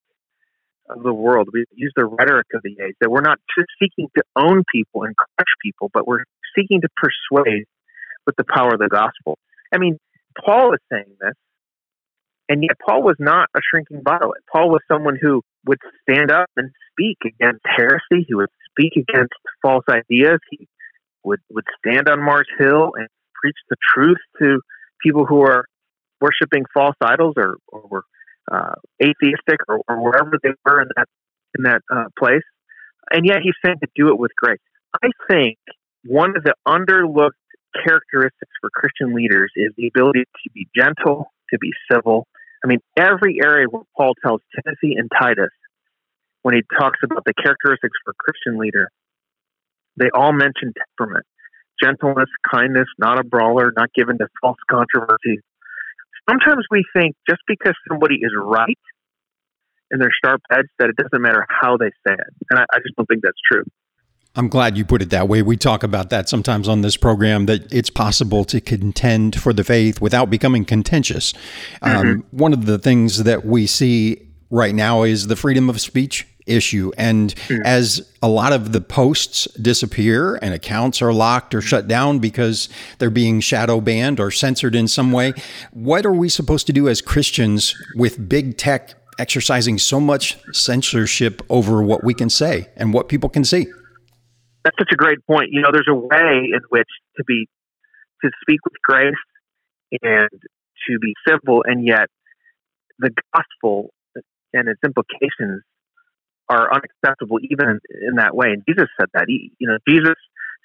of 0.89 1.04
the 1.04 1.13
world, 1.13 1.49
we 1.51 1.65
use 1.73 1.91
the 1.95 2.06
rhetoric 2.06 2.47
of 2.54 2.62
the 2.63 2.77
age, 2.82 2.95
that 3.01 3.12
we're 3.12 3.21
not 3.21 3.39
just 3.58 3.67
seeking 3.80 4.10
to 4.15 4.23
own 4.38 4.63
people 4.73 5.04
and 5.04 5.15
crush 5.15 5.51
people, 5.62 5.89
but 5.93 6.08
we're 6.08 6.23
seeking 6.56 6.82
to 6.82 6.88
persuade 6.95 7.65
with 8.25 8.36
the 8.38 8.43
power 8.43 8.73
of 8.73 8.79
the 8.79 8.89
gospel. 8.89 9.38
I 9.73 9.77
mean, 9.77 9.97
Paul 10.43 10.73
is 10.73 10.79
saying 10.91 11.15
this, 11.19 11.34
and 12.49 12.63
yet 12.63 12.77
Paul 12.86 13.03
was 13.03 13.15
not 13.19 13.49
a 13.55 13.60
shrinking 13.69 14.01
violet. 14.03 14.41
Paul 14.51 14.69
was 14.69 14.81
someone 14.91 15.17
who 15.19 15.41
would 15.65 15.79
stand 16.01 16.31
up 16.31 16.49
and 16.57 16.71
speak 16.91 17.17
against 17.25 17.62
heresy. 17.65 18.25
He 18.27 18.34
would 18.34 18.49
speak 18.69 18.93
against 18.97 19.34
false 19.62 19.86
ideas. 19.89 20.39
He 20.49 20.67
would, 21.23 21.39
would 21.51 21.65
stand 21.79 22.10
on 22.10 22.23
Mars 22.23 22.47
Hill 22.60 22.91
and 22.95 23.07
preach 23.41 23.55
the 23.69 23.77
truth 23.93 24.17
to 24.41 24.62
people 25.01 25.25
who 25.25 25.41
are 25.41 25.65
worshiping 26.19 26.65
false 26.73 26.95
idols 27.01 27.34
or, 27.38 27.57
or 27.67 27.81
were 27.89 28.03
uh, 28.51 28.75
atheistic 29.01 29.60
or, 29.67 29.81
or, 29.88 30.03
wherever 30.03 30.38
they 30.43 30.49
were 30.65 30.81
in 30.81 30.88
that 30.95 31.07
in 31.57 31.63
that 31.63 31.81
uh, 31.91 32.05
place. 32.17 32.43
And 33.12 33.25
yet 33.25 33.38
he's 33.43 33.53
saying 33.65 33.77
to 33.81 33.89
do 33.95 34.10
it 34.10 34.19
with 34.19 34.31
grace. 34.36 34.60
I 35.01 35.10
think 35.29 35.57
one 36.05 36.36
of 36.36 36.43
the 36.43 36.53
underlooked 36.67 37.40
characteristics 37.86 38.51
for 38.62 38.69
Christian 38.73 39.13
leaders 39.13 39.51
is 39.55 39.71
the 39.77 39.88
ability 39.88 40.23
to 40.25 40.49
be 40.53 40.67
gentle, 40.75 41.31
to 41.51 41.57
be 41.60 41.71
civil. 41.91 42.27
I 42.63 42.67
mean, 42.67 42.79
every 42.97 43.39
area 43.43 43.67
where 43.69 43.84
Paul 43.97 44.13
tells 44.23 44.41
Timothy 44.55 44.95
and 44.97 45.10
Titus, 45.19 45.51
when 46.43 46.55
he 46.55 46.62
talks 46.79 46.99
about 47.03 47.23
the 47.25 47.34
characteristics 47.34 47.97
for 48.03 48.13
Christian 48.17 48.60
leader, 48.60 48.89
they 49.97 50.10
all 50.13 50.34
mention 50.34 50.73
temperament, 50.97 51.25
gentleness, 51.81 52.29
kindness, 52.51 52.88
not 52.97 53.19
a 53.19 53.23
brawler, 53.23 53.73
not 53.75 53.93
given 53.93 54.17
to 54.17 54.27
false 54.41 54.57
controversies. 54.69 55.41
Sometimes 56.29 56.65
we 56.69 56.86
think 56.95 57.15
just 57.29 57.41
because 57.47 57.73
somebody 57.89 58.15
is 58.15 58.31
right 58.38 58.79
in 59.91 59.99
their 59.99 60.12
sharp 60.23 60.41
edge 60.51 60.67
that 60.79 60.89
it 60.89 60.95
doesn't 60.95 61.21
matter 61.21 61.45
how 61.49 61.77
they 61.77 61.89
say 62.07 62.13
it. 62.13 62.34
And 62.49 62.60
I, 62.60 62.63
I 62.73 62.79
just 62.79 62.95
don't 62.95 63.05
think 63.05 63.21
that's 63.23 63.41
true. 63.51 63.63
I'm 64.35 64.47
glad 64.47 64.77
you 64.77 64.85
put 64.85 65.01
it 65.01 65.09
that 65.09 65.27
way. 65.27 65.41
We 65.41 65.57
talk 65.57 65.83
about 65.83 66.09
that 66.11 66.29
sometimes 66.29 66.69
on 66.69 66.81
this 66.81 66.95
program 66.95 67.47
that 67.47 67.71
it's 67.71 67.89
possible 67.89 68.45
to 68.45 68.61
contend 68.61 69.39
for 69.39 69.51
the 69.51 69.63
faith 69.63 69.99
without 69.99 70.29
becoming 70.29 70.63
contentious. 70.63 71.33
Um, 71.81 71.91
mm-hmm. 71.91 72.09
Um, 72.09 72.25
one 72.31 72.53
of 72.53 72.65
the 72.65 72.79
things 72.79 73.23
that 73.23 73.45
we 73.45 73.67
see 73.67 74.29
right 74.49 74.73
now 74.73 75.03
is 75.03 75.27
the 75.27 75.35
freedom 75.35 75.69
of 75.69 75.81
speech 75.81 76.27
issue. 76.45 76.91
And 76.97 77.35
mm-hmm. 77.35 77.61
as 77.65 78.09
a 78.21 78.29
lot 78.29 78.53
of 78.53 78.71
the 78.71 78.81
posts 78.81 79.45
disappear 79.61 80.35
and 80.41 80.53
accounts 80.53 81.01
are 81.01 81.13
locked 81.13 81.53
or 81.53 81.61
shut 81.61 81.87
down 81.87 82.19
because 82.19 82.69
they're 82.99 83.09
being 83.09 83.41
shadow 83.41 83.81
banned 83.81 84.19
or 84.19 84.31
censored 84.31 84.75
in 84.75 84.87
some 84.87 85.11
way, 85.11 85.33
what 85.71 86.05
are 86.05 86.13
we 86.13 86.29
supposed 86.29 86.67
to 86.67 86.73
do 86.73 86.87
as 86.87 87.01
Christians 87.01 87.75
with 87.95 88.29
big 88.29 88.57
tech 88.57 88.95
exercising 89.19 89.77
so 89.77 89.99
much 89.99 90.37
censorship 90.53 91.41
over 91.49 91.83
what 91.83 92.03
we 92.03 92.13
can 92.13 92.29
say 92.29 92.69
and 92.75 92.93
what 92.93 93.09
people 93.09 93.29
can 93.29 93.43
see? 93.43 93.67
That's 94.63 94.78
such 94.78 94.91
a 94.91 94.95
great 94.95 95.26
point. 95.26 95.50
You 95.52 95.62
know, 95.62 95.69
there's 95.71 95.89
a 95.89 95.95
way 95.95 96.50
in 96.54 96.62
which 96.69 96.89
to 97.17 97.24
be 97.24 97.47
to 98.24 98.30
speak 98.41 98.60
with 98.63 98.74
grace 98.84 99.13
and 100.02 100.30
to 100.88 101.00
be 101.00 101.13
civil, 101.28 101.63
and 101.65 101.86
yet 101.86 102.08
the 103.00 103.12
gospel 103.34 103.91
and 104.54 104.67
its 104.67 104.80
implications 104.86 105.63
are 106.50 106.69
unacceptable 106.74 107.39
even 107.41 107.69
in, 107.69 107.80
in 108.10 108.15
that 108.15 108.36
way. 108.36 108.47
And 108.52 108.63
Jesus 108.67 108.89
said 109.00 109.10
that. 109.13 109.26
He, 109.28 109.52
you 109.58 109.67
know, 109.67 109.78
Jesus 109.88 110.15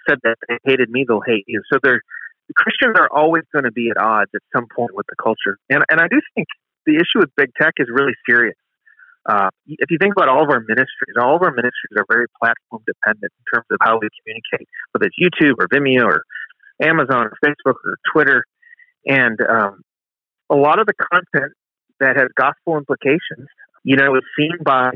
said 0.09 0.19
that 0.25 0.37
they 0.49 0.59
hated 0.65 0.91
me, 0.91 1.05
they'll 1.07 1.21
hate 1.25 1.45
you. 1.47 1.63
So 1.73 1.79
they're 1.83 2.03
Christians 2.55 2.95
are 2.99 3.09
always 3.11 3.43
going 3.53 3.65
to 3.65 3.73
be 3.73 3.91
at 3.91 3.97
odds 4.01 4.31
at 4.35 4.43
some 4.55 4.67
point 4.75 4.95
with 4.95 5.07
the 5.09 5.17
culture, 5.21 5.59
and 5.69 5.83
and 5.91 6.01
I 6.01 6.09
do 6.09 6.21
think 6.35 6.47
the 6.87 6.95
issue 6.95 7.19
with 7.19 7.31
big 7.37 7.51
tech 7.61 7.75
is 7.79 7.89
really 7.91 8.15
serious. 8.29 8.55
Uh, 9.29 9.51
if 9.67 9.91
you 9.91 9.99
think 10.01 10.15
about 10.17 10.29
all 10.29 10.45
of 10.45 10.51
our 10.51 10.61
ministries, 10.61 11.17
all 11.21 11.35
of 11.35 11.43
our 11.43 11.51
ministries 11.51 11.99
are 11.99 12.07
very 12.09 12.27
platform 12.41 12.83
dependent 12.87 13.33
in 13.33 13.45
terms 13.53 13.67
of 13.73 13.79
how 13.83 13.99
we 13.99 14.09
communicate, 14.23 14.69
whether 14.93 15.07
it's 15.07 15.19
YouTube 15.19 15.55
or 15.59 15.67
Vimeo 15.67 16.07
or 16.07 16.23
Amazon 16.81 17.27
or 17.27 17.35
Facebook 17.45 17.75
or 17.85 17.99
Twitter. 18.13 18.45
And 19.05 19.39
um, 19.41 19.83
a 20.51 20.55
lot 20.55 20.79
of 20.79 20.87
the 20.87 20.95
content 20.95 21.53
that 21.99 22.17
has 22.17 22.29
gospel 22.37 22.79
implications, 22.79 23.49
you 23.83 23.97
know, 23.97 24.15
is 24.15 24.23
seen 24.39 24.59
by 24.63 24.91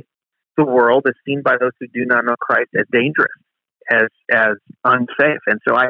the 0.57 0.65
world, 0.65 1.05
is 1.07 1.15
seen 1.27 1.43
by 1.43 1.57
those 1.59 1.73
who 1.81 1.87
do 1.89 2.05
not 2.07 2.25
know 2.25 2.37
Christ 2.41 2.71
as 2.79 2.87
dangerous, 2.93 3.35
as 3.91 4.09
as 4.31 4.55
unsafe. 4.85 5.43
And 5.47 5.59
so 5.67 5.75
I, 5.75 5.89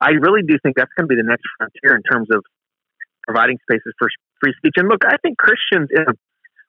I 0.00 0.10
really 0.10 0.42
do 0.46 0.56
think 0.62 0.76
that's 0.76 0.90
going 0.96 1.08
to 1.08 1.14
be 1.14 1.20
the 1.20 1.26
next 1.26 1.44
frontier 1.58 1.96
in 1.96 2.02
terms 2.02 2.28
of 2.30 2.44
providing 3.26 3.58
spaces 3.62 3.94
for 3.98 4.08
free 4.40 4.54
speech. 4.58 4.74
And 4.76 4.88
look, 4.88 5.02
I 5.06 5.16
think 5.22 5.38
Christians 5.38 5.88
in 5.90 6.02
a 6.02 6.14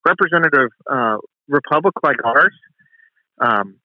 representative 0.06 0.70
uh, 0.92 1.18
republic 1.48 1.94
like 2.04 2.18
ours 2.24 2.54
um, 3.42 3.76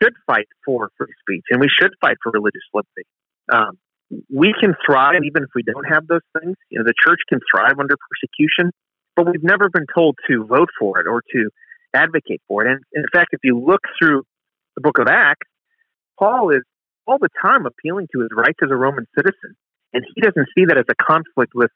should 0.00 0.14
fight 0.26 0.46
for 0.64 0.90
free 0.96 1.12
speech 1.20 1.44
and 1.50 1.60
we 1.60 1.68
should 1.68 1.92
fight 2.00 2.16
for 2.22 2.32
religious 2.32 2.62
liberty. 2.72 3.06
Um, 3.52 3.78
we 4.32 4.54
can 4.58 4.74
thrive 4.84 5.24
even 5.24 5.44
if 5.44 5.50
we 5.54 5.62
don't 5.62 5.84
have 5.84 6.06
those 6.06 6.24
things. 6.38 6.56
You 6.70 6.78
know, 6.78 6.84
the 6.84 6.94
church 7.02 7.20
can 7.28 7.40
thrive 7.50 7.78
under 7.78 7.96
persecution, 7.96 8.72
but 9.16 9.26
we've 9.26 9.42
never 9.42 9.68
been 9.70 9.86
told 9.94 10.16
to 10.28 10.44
vote 10.44 10.68
for 10.78 11.00
it 11.00 11.06
or 11.06 11.22
to 11.32 11.50
advocate 11.94 12.42
for 12.48 12.64
it. 12.64 12.70
And 12.70 12.80
in 12.92 13.04
fact, 13.12 13.28
if 13.32 13.40
you 13.42 13.58
look 13.58 13.80
through 13.98 14.24
the 14.76 14.82
book 14.82 14.98
of 14.98 15.06
Acts, 15.08 15.48
Paul 16.18 16.50
is 16.50 16.62
all 17.06 17.18
the 17.18 17.28
time 17.40 17.66
appealing 17.66 18.08
to 18.12 18.20
his 18.20 18.28
rights 18.36 18.58
as 18.62 18.70
a 18.70 18.76
Roman 18.76 19.06
citizen, 19.16 19.56
and 19.92 20.04
he 20.14 20.20
doesn't 20.20 20.48
see 20.56 20.66
that 20.66 20.78
as 20.78 20.84
a 20.88 20.94
conflict 20.94 21.52
with 21.54 21.70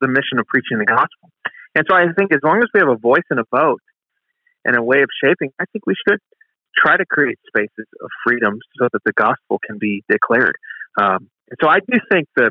the 0.00 0.08
mission 0.08 0.38
of 0.38 0.46
preaching 0.46 0.78
the 0.78 0.84
gospel. 0.84 1.30
And 1.76 1.84
so 1.88 1.94
I 1.94 2.06
think 2.16 2.32
as 2.32 2.40
long 2.42 2.58
as 2.58 2.70
we 2.72 2.80
have 2.80 2.88
a 2.88 2.96
voice 2.96 3.28
and 3.28 3.38
a 3.38 3.44
vote 3.54 3.82
and 4.64 4.78
a 4.78 4.82
way 4.82 5.02
of 5.02 5.10
shaping, 5.22 5.52
I 5.60 5.64
think 5.70 5.84
we 5.86 5.94
should 6.08 6.18
try 6.74 6.96
to 6.96 7.04
create 7.04 7.38
spaces 7.46 7.86
of 8.00 8.08
freedom 8.26 8.58
so 8.80 8.88
that 8.90 9.00
the 9.04 9.12
gospel 9.12 9.60
can 9.64 9.76
be 9.78 10.02
declared. 10.08 10.56
Um, 10.98 11.28
and 11.50 11.58
so 11.60 11.68
I 11.68 11.80
do 11.80 11.98
think 12.10 12.28
the 12.34 12.50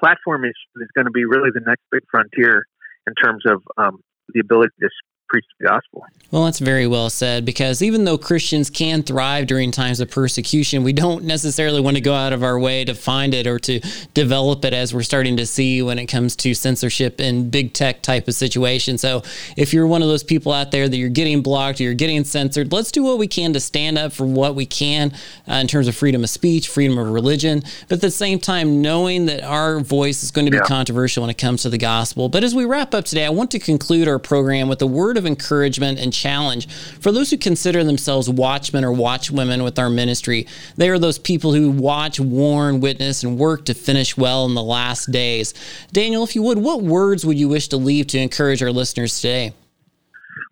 platform 0.00 0.46
is 0.46 0.56
going 0.94 1.04
to 1.04 1.12
be 1.12 1.26
really 1.26 1.50
the 1.52 1.60
next 1.60 1.82
big 1.92 2.02
frontier 2.10 2.64
in 3.06 3.12
terms 3.14 3.44
of 3.46 3.62
um, 3.76 4.00
the 4.32 4.40
ability 4.40 4.72
to 4.80 4.88
preach 5.28 5.44
the 5.58 5.66
gospel. 5.66 6.04
Well, 6.30 6.44
that's 6.44 6.58
very 6.58 6.88
well 6.88 7.08
said 7.08 7.44
because 7.44 7.82
even 7.82 8.04
though 8.04 8.18
Christians 8.18 8.68
can 8.68 9.04
thrive 9.04 9.46
during 9.46 9.70
times 9.70 10.00
of 10.00 10.10
persecution, 10.10 10.82
we 10.82 10.92
don't 10.92 11.24
necessarily 11.24 11.80
want 11.80 11.96
to 11.96 12.00
go 12.00 12.14
out 12.14 12.32
of 12.32 12.42
our 12.42 12.58
way 12.58 12.84
to 12.84 12.94
find 12.94 13.32
it 13.32 13.46
or 13.46 13.60
to 13.60 13.80
develop 14.12 14.64
it 14.64 14.74
as 14.74 14.92
we're 14.92 15.02
starting 15.02 15.36
to 15.36 15.46
see 15.46 15.82
when 15.82 16.00
it 16.00 16.06
comes 16.06 16.34
to 16.36 16.52
censorship 16.52 17.20
and 17.20 17.50
big 17.50 17.72
tech 17.72 18.02
type 18.02 18.26
of 18.26 18.34
situation. 18.34 18.98
So, 18.98 19.22
if 19.56 19.72
you're 19.72 19.86
one 19.86 20.02
of 20.02 20.08
those 20.08 20.24
people 20.24 20.52
out 20.52 20.72
there 20.72 20.88
that 20.88 20.96
you're 20.96 21.08
getting 21.08 21.42
blocked 21.42 21.80
or 21.80 21.84
you're 21.84 21.94
getting 21.94 22.24
censored, 22.24 22.72
let's 22.72 22.90
do 22.90 23.04
what 23.04 23.18
we 23.18 23.28
can 23.28 23.52
to 23.52 23.60
stand 23.60 23.96
up 23.96 24.12
for 24.12 24.26
what 24.26 24.56
we 24.56 24.66
can 24.66 25.12
uh, 25.48 25.54
in 25.54 25.68
terms 25.68 25.86
of 25.86 25.94
freedom 25.94 26.24
of 26.24 26.30
speech, 26.30 26.68
freedom 26.68 26.98
of 26.98 27.08
religion, 27.08 27.62
but 27.88 27.96
at 27.96 28.00
the 28.00 28.10
same 28.10 28.40
time, 28.40 28.82
knowing 28.82 29.26
that 29.26 29.44
our 29.44 29.78
voice 29.78 30.24
is 30.24 30.32
going 30.32 30.46
to 30.46 30.50
be 30.50 30.56
yeah. 30.56 30.64
controversial 30.64 31.22
when 31.22 31.30
it 31.30 31.38
comes 31.38 31.62
to 31.62 31.70
the 31.70 31.78
gospel. 31.78 32.28
But 32.28 32.42
as 32.42 32.54
we 32.54 32.64
wrap 32.64 32.94
up 32.94 33.04
today, 33.04 33.24
I 33.24 33.30
want 33.30 33.52
to 33.52 33.60
conclude 33.60 34.08
our 34.08 34.18
program 34.18 34.68
with 34.68 34.82
a 34.82 34.86
word 34.86 35.15
word 35.16 35.18
of 35.18 35.26
encouragement 35.26 35.98
and 35.98 36.12
challenge 36.12 36.68
for 37.00 37.10
those 37.10 37.30
who 37.30 37.38
consider 37.38 37.82
themselves 37.82 38.28
watchmen 38.28 38.84
or 38.84 38.92
watchwomen 38.92 39.64
with 39.64 39.78
our 39.78 39.88
ministry. 39.88 40.46
They 40.76 40.90
are 40.90 40.98
those 40.98 41.18
people 41.18 41.54
who 41.54 41.70
watch, 41.70 42.20
warn, 42.20 42.80
witness, 42.80 43.24
and 43.24 43.38
work 43.38 43.64
to 43.66 43.74
finish 43.74 44.16
well 44.16 44.44
in 44.44 44.54
the 44.54 44.62
last 44.62 45.10
days. 45.10 45.54
Daniel, 45.92 46.22
if 46.22 46.34
you 46.34 46.42
would, 46.42 46.58
what 46.58 46.82
words 46.82 47.24
would 47.24 47.38
you 47.38 47.48
wish 47.48 47.68
to 47.68 47.78
leave 47.78 48.08
to 48.08 48.18
encourage 48.18 48.62
our 48.62 48.70
listeners 48.70 49.18
today? 49.20 49.54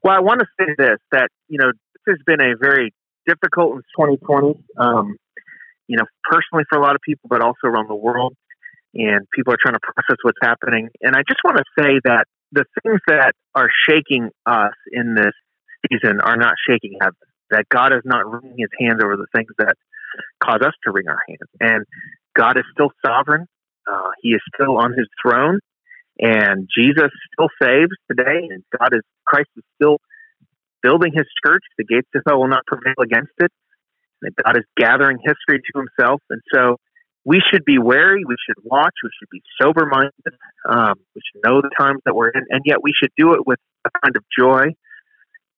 Well, 0.03 0.16
I 0.16 0.20
want 0.20 0.40
to 0.40 0.46
say 0.59 0.72
this 0.79 0.98
that, 1.12 1.29
you 1.48 1.59
know, 1.59 1.70
this 2.07 2.16
has 2.16 2.18
been 2.27 2.40
a 2.40 2.57
very 2.59 2.92
difficult 3.27 3.77
in 3.77 3.83
2020, 3.98 4.64
um, 4.79 5.16
you 5.88 5.98
know, 5.98 6.05
personally 6.31 6.64
for 6.70 6.79
a 6.79 6.83
lot 6.83 6.94
of 6.94 7.03
people, 7.03 7.29
but 7.29 7.42
also 7.42 7.66
around 7.66 7.88
the 7.88 7.94
world. 7.94 8.35
And 8.94 9.26
people 9.35 9.52
are 9.52 9.59
trying 9.61 9.74
to 9.74 9.80
process 9.80 10.16
what's 10.22 10.38
happening. 10.42 10.88
And 11.02 11.16
I 11.16 11.22
just 11.28 11.40
want 11.44 11.59
to 11.59 11.64
say 11.78 12.00
that 12.04 12.26
the 12.52 12.64
things 12.83 13.00
that 13.09 13.33
are 13.54 13.68
shaking 13.88 14.30
us 14.46 14.74
in 14.92 15.14
this 15.14 15.35
season 15.90 16.20
are 16.20 16.37
not 16.37 16.54
shaking 16.68 16.98
heaven. 17.00 17.16
That 17.50 17.64
God 17.68 17.92
is 17.92 18.02
not 18.04 18.30
wringing 18.30 18.57
his 18.59 18.70
hands 18.78 19.00
over 19.04 19.16
the 19.16 19.26
things 19.35 19.50
that 19.59 19.74
cause 20.42 20.61
us 20.64 20.72
to 20.85 20.92
wring 20.92 21.09
our 21.09 21.20
hands. 21.28 21.50
And 21.61 21.85
God 22.35 22.57
is 22.57 22.64
still 22.72 22.90
sovereign. 23.04 23.46
Uh, 23.90 24.11
he 24.22 24.30
is 24.30 24.40
still 24.54 24.78
on 24.78 24.92
his 24.96 25.09
throne. 25.20 25.59
And 26.18 26.68
Jesus 26.76 27.11
still 27.33 27.48
saves 27.61 27.92
today. 28.09 28.46
And 28.50 28.62
God 28.78 28.94
is, 28.94 29.02
Christ 29.26 29.50
is 29.57 29.64
still 29.74 29.98
building 30.83 31.12
his 31.14 31.26
church. 31.44 31.62
The 31.78 31.85
gates 31.85 32.09
of 32.14 32.22
hell 32.26 32.40
will 32.40 32.48
not 32.48 32.66
prevail 32.66 32.94
against 33.02 33.33
it. 33.38 33.50
And 34.22 34.35
God 34.44 34.57
is 34.57 34.64
gathering 34.76 35.18
history 35.18 35.61
to 35.61 35.80
himself. 35.80 36.22
And 36.30 36.40
so 36.54 36.76
we 37.25 37.41
should 37.51 37.65
be 37.65 37.79
wary, 37.79 38.25
we 38.27 38.37
should 38.47 38.63
watch, 38.63 38.93
we 39.03 39.11
should 39.19 39.31
be 39.31 39.43
sober 39.61 39.87
minded, 39.87 40.13
um, 40.69 40.95
we 41.15 41.23
should 41.25 41.41
know 41.45 41.63
the 41.63 41.71
times 41.79 42.01
that 42.05 42.15
we're 42.15 42.29
in, 42.29 42.45
and 42.51 42.63
yet 42.65 42.83
we 42.83 42.93
should 42.95 43.11
do 43.17 43.33
it 43.33 43.47
with 43.47 43.59
a 43.87 43.91
kind 44.03 44.17
of 44.17 44.25
joy 44.39 44.67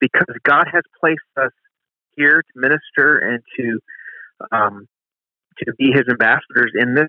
because 0.00 0.26
God 0.44 0.66
has 0.72 0.82
placed 1.00 1.20
us 1.36 1.52
here 2.16 2.42
to 2.42 2.60
minister 2.60 3.18
and 3.18 3.42
to 3.58 3.78
um, 4.52 4.86
to 5.58 5.72
be 5.78 5.86
His 5.92 6.04
ambassadors 6.10 6.72
in 6.74 6.94
this 6.94 7.08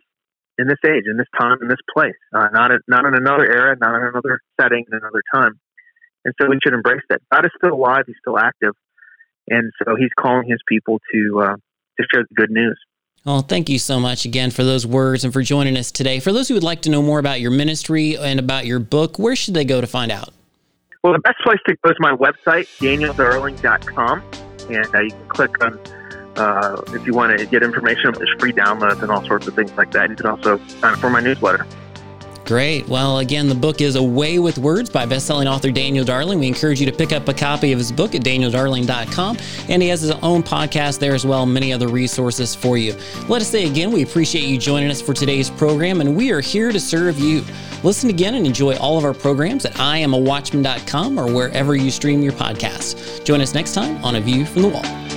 in 0.58 0.68
this 0.68 0.80
age, 0.86 1.04
in 1.06 1.18
this 1.18 1.28
time, 1.40 1.58
in 1.62 1.68
this 1.68 1.78
place, 1.94 2.18
uh, 2.36 2.48
not 2.52 2.72
in, 2.72 2.80
not 2.88 3.06
in 3.06 3.14
another 3.14 3.46
era, 3.46 3.76
not 3.80 3.96
in 3.96 4.08
another 4.08 4.40
setting, 4.60 4.86
in 4.92 4.98
another 4.98 5.22
time. 5.34 5.60
And 6.26 6.34
so 6.42 6.50
we 6.50 6.58
should 6.64 6.74
embrace 6.74 7.04
that. 7.10 7.22
God 7.32 7.46
is 7.46 7.52
still 7.58 7.76
alive; 7.76 8.04
He's 8.08 8.16
still 8.20 8.40
active, 8.40 8.74
and 9.50 9.72
so 9.84 9.96
He's 9.96 10.10
calling 10.20 10.50
His 10.50 10.60
people 10.68 11.00
to 11.14 11.42
uh, 11.42 11.56
to 11.56 12.08
share 12.12 12.24
the 12.28 12.36
good 12.36 12.52
news. 12.52 12.78
Well, 13.28 13.42
thank 13.42 13.68
you 13.68 13.78
so 13.78 14.00
much 14.00 14.24
again 14.24 14.52
for 14.52 14.64
those 14.64 14.88
words 14.88 15.26
and 15.26 15.34
for 15.34 15.42
joining 15.42 15.76
us 15.76 15.92
today. 15.92 16.22
For 16.22 16.32
those 16.32 16.48
who 16.48 16.54
would 16.54 16.64
like 16.64 16.84
to 16.84 16.90
know 16.90 17.02
more 17.02 17.20
about 17.20 17.42
your 17.42 17.52
ministry 17.52 18.16
and 18.16 18.40
about 18.40 18.66
your 18.66 18.80
book, 18.80 19.20
where 19.20 19.36
should 19.36 19.54
they 19.54 19.66
go 19.66 19.82
to 19.82 19.88
find 19.88 20.14
out? 20.14 20.30
Well, 21.04 21.12
the 21.12 21.20
best 21.20 21.36
place 21.44 21.60
to 21.68 21.76
go 21.84 21.92
is 21.92 21.98
my 22.00 22.16
website, 22.16 22.68
danieldarling.com, 22.80 24.24
and 24.70 24.96
uh, 24.96 25.00
you 25.02 25.10
can 25.10 25.28
click 25.28 25.62
on 25.62 25.78
uh, 26.38 26.82
if 26.94 27.06
you 27.06 27.14
want 27.14 27.38
to 27.38 27.46
get 27.46 27.64
information. 27.64 28.14
There's 28.14 28.34
free 28.40 28.54
downloads 28.54 29.02
and 29.02 29.12
all 29.12 29.26
sorts 29.26 29.46
of 29.46 29.56
things 29.56 29.76
like 29.76 29.92
that. 29.92 30.10
You 30.10 30.16
can 30.16 30.28
also 30.28 30.66
sign 30.80 30.94
up 30.94 31.00
for 31.00 31.10
my 31.10 31.20
newsletter. 31.20 31.68
Great. 32.48 32.88
Well, 32.88 33.18
again, 33.20 33.50
the 33.50 33.56
book 33.56 33.82
is 33.82 33.98
A 33.98 34.02
Way 34.02 34.40
with 34.40 34.58
Words 34.58 34.90
by 34.90 35.06
bestselling 35.06 35.52
author 35.52 35.70
Daniel 35.70 36.06
Darling. 36.06 36.40
We 36.40 36.48
encourage 36.48 36.80
you 36.80 36.86
to 36.86 36.94
pick 36.94 37.12
up 37.12 37.28
a 37.28 37.34
copy 37.34 37.74
of 37.74 37.78
his 37.78 37.92
book 37.92 38.16
at 38.16 38.22
danieldarling.com. 38.22 39.38
And 39.68 39.82
he 39.82 39.90
has 39.90 40.00
his 40.00 40.12
own 40.12 40.44
podcast 40.44 41.00
there 41.00 41.14
as 41.14 41.26
well, 41.26 41.46
many 41.46 41.74
other 41.74 41.90
resources 41.90 42.56
for 42.56 42.78
you. 42.78 42.96
Let 43.28 43.42
us 43.42 43.50
say 43.50 43.68
again, 43.68 43.92
we 43.92 44.02
appreciate 44.02 44.46
you 44.46 44.58
joining 44.58 44.90
us 44.90 45.02
for 45.02 45.14
today's 45.14 45.50
program, 45.50 46.00
and 46.00 46.16
we 46.16 46.32
are 46.32 46.40
here 46.40 46.72
to 46.72 46.80
serve 46.80 47.20
you. 47.20 47.44
Listen 47.84 48.10
again 48.10 48.36
and 48.36 48.48
enjoy 48.48 48.78
all 48.78 48.98
of 48.98 49.04
our 49.04 49.14
programs 49.14 49.66
at 49.66 49.74
iamawatchman.com 49.74 51.20
or 51.20 51.30
wherever 51.30 51.76
you 51.76 51.92
stream 51.92 52.22
your 52.22 52.34
podcasts. 52.34 53.22
Join 53.26 53.42
us 53.42 53.54
next 53.54 53.74
time 53.74 54.02
on 54.06 54.16
A 54.16 54.22
View 54.22 54.46
from 54.46 54.62
the 54.62 54.70
Wall. 54.70 55.17